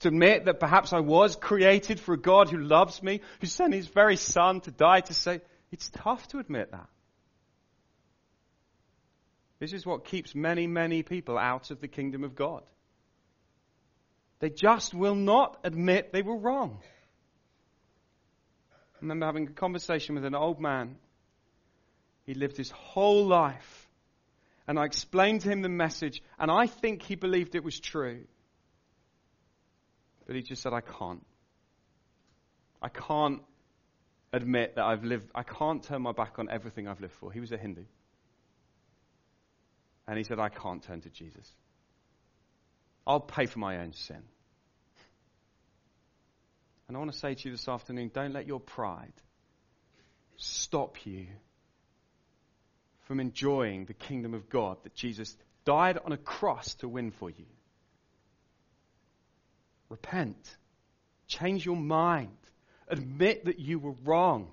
To 0.01 0.09
admit 0.09 0.47
that 0.47 0.61
perhaps 0.61 0.93
I 0.93 1.01
was 1.01 1.37
created 1.37 2.01
for 2.01 2.15
a 2.15 2.19
God 2.19 2.51
who 2.51 2.59
loves 2.59 3.03
me, 3.03 3.21
who 3.41 3.47
sent 3.47 3.75
his 3.75 3.87
very 3.87 4.17
son 4.17 4.61
to 4.63 4.71
die 4.71 5.01
to 5.01 5.15
say, 5.15 5.41
it's 5.71 5.91
tough 5.91 6.27
to 6.29 6.39
admit 6.39 6.73
that. 6.73 6.89
This 9.59 9.73
is 9.73 9.85
what 9.85 10.07
keeps 10.07 10.35
many, 10.35 10.67
many 10.67 11.03
people 11.03 11.37
out 11.37 11.71
of 11.71 11.81
the 11.81 11.89
kingdom 11.89 12.25
of 12.25 12.35
God. 12.35 12.63
They 14.39 14.49
just 14.49 14.95
will 14.95 15.15
not 15.15 15.59
admit 15.65 16.13
they 16.13 16.23
were 16.23 16.37
wrong. 16.37 16.79
I 18.73 18.99
remember 19.03 19.27
having 19.27 19.49
a 19.49 19.53
conversation 19.53 20.15
with 20.15 20.25
an 20.25 20.35
old 20.35 20.61
man 20.61 20.97
he 22.31 22.35
lived 22.35 22.57
his 22.57 22.71
whole 22.71 23.27
life. 23.27 23.89
And 24.69 24.79
I 24.79 24.85
explained 24.85 25.41
to 25.41 25.49
him 25.49 25.63
the 25.63 25.69
message, 25.69 26.23
and 26.39 26.49
I 26.49 26.69
think 26.69 27.03
he 27.03 27.17
believed 27.17 27.57
it 27.57 27.65
was 27.65 27.81
true. 27.81 28.21
But 30.29 30.37
he 30.37 30.43
just 30.43 30.63
said, 30.63 30.73
I 30.73 30.81
can't. 30.81 31.27
I 32.81 32.89
can't 32.89 33.43
admit 34.33 34.77
that 34.77 34.85
I've 34.85 35.03
lived, 35.03 35.29
I 35.35 35.43
can't 35.43 35.83
turn 35.83 36.03
my 36.03 36.13
back 36.13 36.39
on 36.39 36.49
everything 36.49 36.87
I've 36.87 37.01
lived 37.01 37.15
for. 37.15 37.33
He 37.33 37.41
was 37.41 37.51
a 37.51 37.57
Hindu. 37.57 37.83
And 40.07 40.17
he 40.17 40.23
said, 40.23 40.39
I 40.39 40.51
can't 40.51 40.85
turn 40.85 41.01
to 41.01 41.11
Jesus. 41.11 41.51
I'll 43.09 43.19
pay 43.19 43.47
for 43.47 43.59
my 43.59 43.79
own 43.79 43.93
sin. 43.93 44.23
And 46.87 46.97
I 46.97 47.01
want 47.01 47.11
to 47.11 47.19
say 47.19 47.35
to 47.35 47.49
you 47.49 47.57
this 47.57 47.67
afternoon 47.67 48.13
don't 48.15 48.33
let 48.33 48.47
your 48.47 48.61
pride 48.61 49.15
stop 50.37 51.05
you 51.05 51.27
from 53.11 53.19
enjoying 53.19 53.87
the 53.87 53.93
kingdom 53.93 54.35
of 54.35 54.49
God 54.49 54.77
that 54.85 54.95
Jesus 54.95 55.37
died 55.65 55.99
on 55.99 56.13
a 56.13 56.17
cross 56.17 56.75
to 56.75 56.87
win 56.87 57.11
for 57.11 57.29
you. 57.29 57.45
Repent. 59.89 60.57
Change 61.27 61.67
your 61.67 61.75
mind. 61.75 62.37
Admit 62.87 63.47
that 63.47 63.59
you 63.59 63.81
were 63.81 63.97
wrong. 64.05 64.53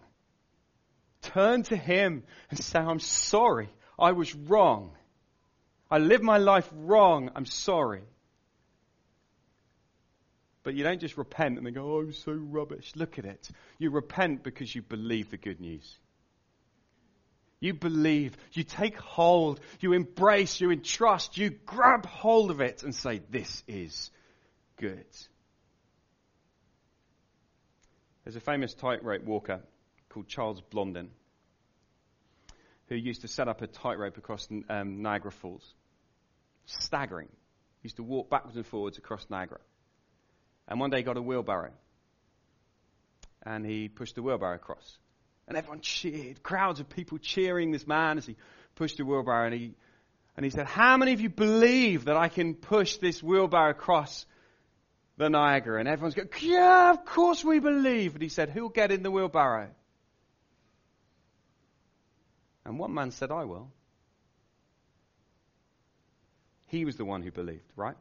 Turn 1.22 1.62
to 1.66 1.76
Him 1.76 2.24
and 2.50 2.58
say, 2.58 2.80
I'm 2.80 3.00
sorry. 3.00 3.70
I 4.00 4.14
was 4.14 4.34
wrong. 4.34 4.90
I 5.92 6.00
lived 6.00 6.24
my 6.24 6.40
life 6.40 6.68
wrong. 6.74 7.30
I'm 7.36 7.46
sorry. 7.46 8.02
But 10.64 10.74
you 10.74 10.84
don't 10.84 11.00
just 11.00 11.20
repent 11.20 11.60
and 11.60 11.68
then 11.68 11.74
go, 11.74 11.98
oh, 11.98 12.00
I'm 12.00 12.12
so 12.12 12.32
rubbish. 12.32 12.92
Look 12.96 13.20
at 13.20 13.26
it. 13.26 13.52
You 13.78 13.92
repent 13.92 14.42
because 14.42 14.74
you 14.74 14.82
believe 14.82 15.30
the 15.30 15.38
good 15.38 15.62
news. 15.62 16.00
You 17.60 17.74
believe, 17.74 18.38
you 18.54 18.64
take 18.64 18.98
hold, 18.98 19.60
you 19.80 19.94
embrace, 19.94 20.62
you 20.62 20.72
entrust, 20.72 21.38
you 21.38 21.50
grab 21.50 22.06
hold 22.06 22.52
of 22.52 22.62
it 22.62 22.84
and 22.84 22.94
say, 22.94 23.22
This 23.30 23.64
is 23.68 24.12
good. 24.78 25.06
There's 28.24 28.36
a 28.36 28.42
famous 28.42 28.74
tightrope 28.74 29.24
walker 29.24 29.62
called 30.10 30.28
Charles 30.28 30.62
Blondin 30.62 31.10
who 32.90 32.96
used 32.96 33.22
to 33.22 33.28
set 33.28 33.48
up 33.48 33.62
a 33.62 33.68
tightrope 33.68 34.18
across 34.18 34.48
um, 34.70 35.02
Niagara 35.02 35.32
Falls. 35.32 35.74
Staggering. 36.66 37.30
He 37.82 37.88
used 37.88 37.98
to 37.98 38.04
walk 38.04 38.30
backwards 38.30 38.58
and 38.58 38.66
forwards 38.66 38.98
across 38.98 39.26
Niagara. 39.30 39.60
And 40.68 40.80
one 40.80 40.90
day 40.90 40.98
he 40.98 41.04
got 41.04 41.18
a 41.18 41.22
wheelbarrow. 41.22 41.72
And 43.44 43.66
he 43.66 43.88
pushed 43.88 44.16
the 44.16 44.22
wheelbarrow 44.22 44.56
across. 44.56 44.98
And 45.48 45.56
everyone 45.58 45.80
cheered, 45.80 46.44
crowds 46.44 46.80
of 46.80 46.90
people 46.90 47.18
cheering 47.18 47.72
this 47.72 47.88
man 47.88 48.18
as 48.18 48.26
he 48.26 48.36
pushed 48.76 48.98
the 48.98 49.06
wheelbarrow. 49.06 49.46
And 49.46 49.54
he, 49.54 49.76
and 50.36 50.44
he 50.44 50.50
said, 50.50 50.66
How 50.66 50.98
many 50.98 51.14
of 51.14 51.22
you 51.22 51.30
believe 51.30 52.06
that 52.06 52.18
I 52.18 52.28
can 52.28 52.54
push 52.54 52.98
this 52.98 53.24
wheelbarrow 53.24 53.72
across 53.72 54.26
the 55.18 55.30
Niagara? 55.30 55.80
And 55.80 55.88
everyone's 55.88 56.16
going, 56.16 56.30
Yeah, 56.42 56.92
of 56.92 57.06
course 57.06 57.46
we 57.46 57.60
believe. 57.60 58.14
And 58.14 58.22
he 58.22 58.30
said, 58.30 58.50
Who'll 58.50 58.70
get 58.70 58.92
in 58.92 59.04
the 59.04 59.12
wheelbarrow? 59.12 59.70
And 62.66 62.78
one 62.78 62.94
man 62.94 63.12
said, 63.12 63.32
I 63.32 63.46
will. 63.46 63.72
He 66.66 66.84
was 66.84 66.98
the 66.98 67.06
one 67.06 67.22
who 67.22 67.32
believed, 67.32 67.72
right? 67.78 67.96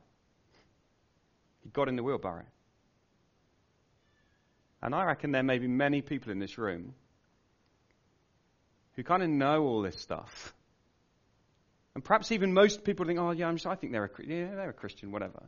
He 1.62 1.68
got 1.68 1.88
in 1.88 1.94
the 1.94 2.02
wheelbarrow. 2.02 2.46
And 4.82 4.92
I 4.92 5.04
reckon 5.04 5.30
there 5.30 5.44
may 5.44 5.58
be 5.58 5.68
many 5.68 6.02
people 6.02 6.32
in 6.32 6.40
this 6.40 6.58
room 6.58 6.94
who 8.96 9.02
kind 9.02 9.22
of 9.22 9.28
know 9.28 9.62
all 9.62 9.82
this 9.82 10.00
stuff. 10.00 10.54
And 11.94 12.04
perhaps 12.04 12.32
even 12.32 12.52
most 12.52 12.84
people 12.84 13.06
think, 13.06 13.18
oh, 13.18 13.30
yeah, 13.30 13.50
just, 13.52 13.66
I 13.66 13.74
think 13.74 13.92
they're 13.92 14.04
a, 14.04 14.10
yeah, 14.26 14.54
they're 14.54 14.70
a 14.70 14.74
Christian, 14.74 15.12
whatever. 15.12 15.42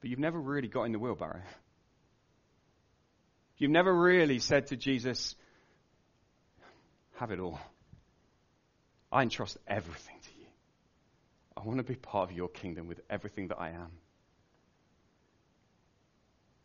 But 0.00 0.10
you've 0.10 0.18
never 0.18 0.40
really 0.40 0.68
got 0.68 0.84
in 0.84 0.92
the 0.92 0.98
wheelbarrow. 0.98 1.42
You've 3.56 3.72
never 3.72 3.92
really 3.92 4.38
said 4.38 4.68
to 4.68 4.76
Jesus, 4.76 5.34
have 7.16 7.32
it 7.32 7.40
all. 7.40 7.58
I 9.10 9.22
entrust 9.22 9.56
everything 9.66 10.16
to 10.22 10.40
you. 10.40 10.46
I 11.56 11.62
want 11.62 11.78
to 11.78 11.84
be 11.84 11.96
part 11.96 12.30
of 12.30 12.36
your 12.36 12.48
kingdom 12.48 12.86
with 12.86 13.00
everything 13.10 13.48
that 13.48 13.58
I 13.58 13.70
am. 13.70 13.90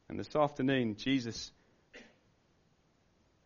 And 0.10 0.20
this 0.20 0.36
afternoon, 0.36 0.96
Jesus, 0.98 1.52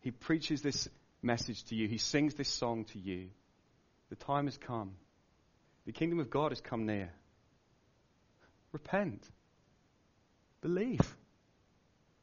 he 0.00 0.10
preaches 0.10 0.60
this 0.60 0.88
message 1.28 1.62
to 1.64 1.74
you. 1.74 1.86
He 1.86 1.98
sings 1.98 2.34
this 2.34 2.48
song 2.48 2.86
to 2.86 2.98
you. 2.98 3.28
The 4.08 4.16
time 4.16 4.46
has 4.46 4.56
come. 4.56 4.92
The 5.84 5.92
kingdom 5.92 6.20
of 6.20 6.30
God 6.30 6.52
has 6.52 6.60
come 6.62 6.86
near. 6.86 7.12
Repent. 8.72 9.22
Believe. 10.62 11.16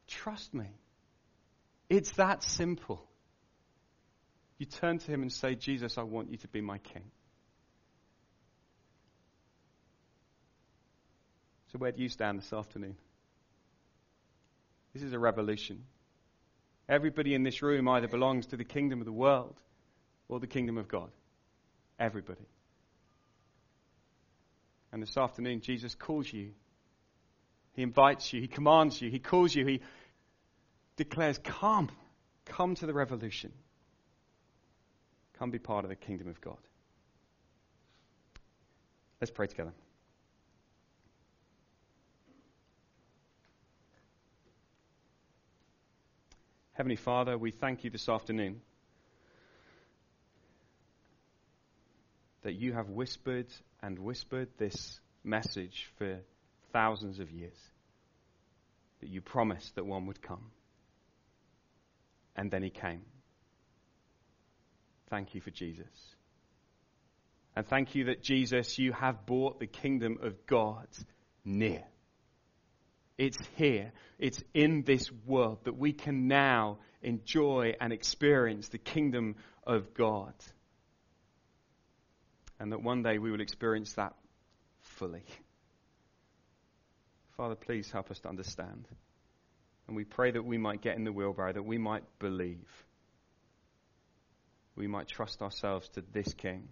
Trust 0.07 0.53
me. 0.55 0.65
It's 1.87 2.11
that 2.13 2.41
simple. 2.43 3.07
You 4.57 4.65
turn 4.65 4.97
to 4.97 5.11
him 5.11 5.21
and 5.21 5.31
say, 5.31 5.53
Jesus, 5.53 5.99
I 5.99 6.03
want 6.03 6.31
you 6.31 6.37
to 6.37 6.47
be 6.47 6.61
my 6.61 6.79
king. 6.79 7.11
So, 11.71 11.77
where 11.77 11.91
do 11.91 12.01
you 12.01 12.09
stand 12.09 12.39
this 12.39 12.51
afternoon? 12.51 12.95
This 14.93 15.03
is 15.03 15.13
a 15.13 15.19
revolution. 15.19 15.83
Everybody 16.87 17.33
in 17.33 17.43
this 17.43 17.61
room 17.61 17.87
either 17.87 18.07
belongs 18.07 18.47
to 18.47 18.57
the 18.57 18.63
kingdom 18.63 18.99
of 18.99 19.05
the 19.05 19.11
world 19.11 19.55
or 20.27 20.39
the 20.39 20.47
kingdom 20.47 20.77
of 20.77 20.87
God. 20.87 21.09
Everybody. 21.99 22.45
And 24.91 25.01
this 25.01 25.17
afternoon, 25.17 25.61
Jesus 25.61 25.95
calls 25.95 26.31
you. 26.31 26.51
He 27.73 27.81
invites 27.81 28.31
you. 28.31 28.39
He 28.39 28.47
commands 28.47 29.01
you. 29.01 29.09
He 29.09 29.19
calls 29.19 29.53
you. 29.53 29.65
He 29.65 29.81
declares, 30.95 31.39
Come. 31.43 31.89
Come 32.45 32.75
to 32.75 32.85
the 32.85 32.93
revolution. 32.93 33.51
Come 35.37 35.49
be 35.51 35.59
part 35.59 35.83
of 35.83 35.89
the 35.89 35.95
kingdom 35.95 36.29
of 36.29 36.39
God. 36.39 36.57
Let's 39.19 39.31
pray 39.31 39.47
together. 39.47 39.73
Heavenly 46.75 46.97
Father, 46.97 47.37
we 47.37 47.51
thank 47.51 47.85
you 47.85 47.89
this 47.89 48.09
afternoon 48.09 48.59
that 52.43 52.55
you 52.55 52.73
have 52.73 52.89
whispered 52.89 53.47
and 53.81 53.97
whispered 53.97 54.49
this 54.57 54.99
message 55.23 55.89
for 55.97 56.19
thousands 56.73 57.19
of 57.21 57.31
years. 57.31 57.55
That 58.99 59.07
you 59.07 59.21
promised 59.21 59.75
that 59.75 59.85
one 59.85 60.05
would 60.07 60.21
come. 60.21 60.51
And 62.35 62.51
then 62.51 62.61
he 62.61 62.71
came. 62.71 63.03
Thank 65.09 65.33
you 65.33 65.39
for 65.39 65.51
Jesus. 65.51 65.87
And 67.55 67.65
thank 67.65 67.95
you 67.95 68.05
that 68.05 68.21
Jesus, 68.21 68.77
you 68.77 68.91
have 68.91 69.25
brought 69.25 69.61
the 69.61 69.67
kingdom 69.67 70.17
of 70.21 70.45
God 70.45 70.87
near. 71.45 71.85
It's 73.17 73.37
here. 73.55 73.91
It's 74.19 74.43
in 74.53 74.83
this 74.83 75.09
world 75.25 75.59
that 75.63 75.77
we 75.77 75.93
can 75.93 76.27
now 76.27 76.79
enjoy 77.01 77.75
and 77.79 77.93
experience 77.93 78.67
the 78.69 78.77
kingdom 78.77 79.35
of 79.65 79.93
God. 79.93 80.33
And 82.59 82.71
that 82.71 82.81
one 82.81 83.03
day 83.03 83.17
we 83.17 83.31
will 83.31 83.41
experience 83.41 83.93
that 83.93 84.13
fully. 84.81 85.23
Father, 87.37 87.55
please 87.55 87.91
help 87.91 88.11
us 88.11 88.19
to 88.19 88.29
understand. 88.29 88.87
And 89.87 89.95
we 89.95 90.03
pray 90.03 90.31
that 90.31 90.43
we 90.43 90.57
might 90.57 90.81
get 90.81 90.95
in 90.95 91.03
the 91.03 91.11
wheelbarrow, 91.11 91.53
that 91.53 91.65
we 91.65 91.77
might 91.77 92.03
believe. 92.19 92.67
We 94.75 94.87
might 94.87 95.07
trust 95.07 95.41
ourselves 95.41 95.87
to 95.89 96.03
this 96.13 96.33
King. 96.33 96.69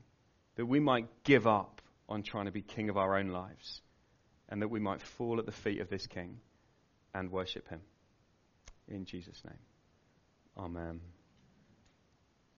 That 0.55 0.65
we 0.65 0.79
might 0.79 1.07
give 1.23 1.47
up 1.47 1.81
on 2.09 2.23
trying 2.23 2.45
to 2.45 2.51
be 2.51 2.61
King 2.61 2.89
of 2.89 2.97
our 2.97 3.17
own 3.17 3.29
lives. 3.29 3.81
And 4.49 4.61
that 4.61 4.67
we 4.67 4.79
might 4.79 5.01
fall 5.01 5.39
at 5.39 5.45
the 5.45 5.51
feet 5.51 5.81
of 5.81 5.89
this 5.89 6.07
King 6.07 6.39
and 7.13 7.31
worship 7.31 7.67
Him. 7.69 7.81
In 8.87 9.05
Jesus' 9.05 9.41
name. 9.45 9.59
Amen. 10.57 10.99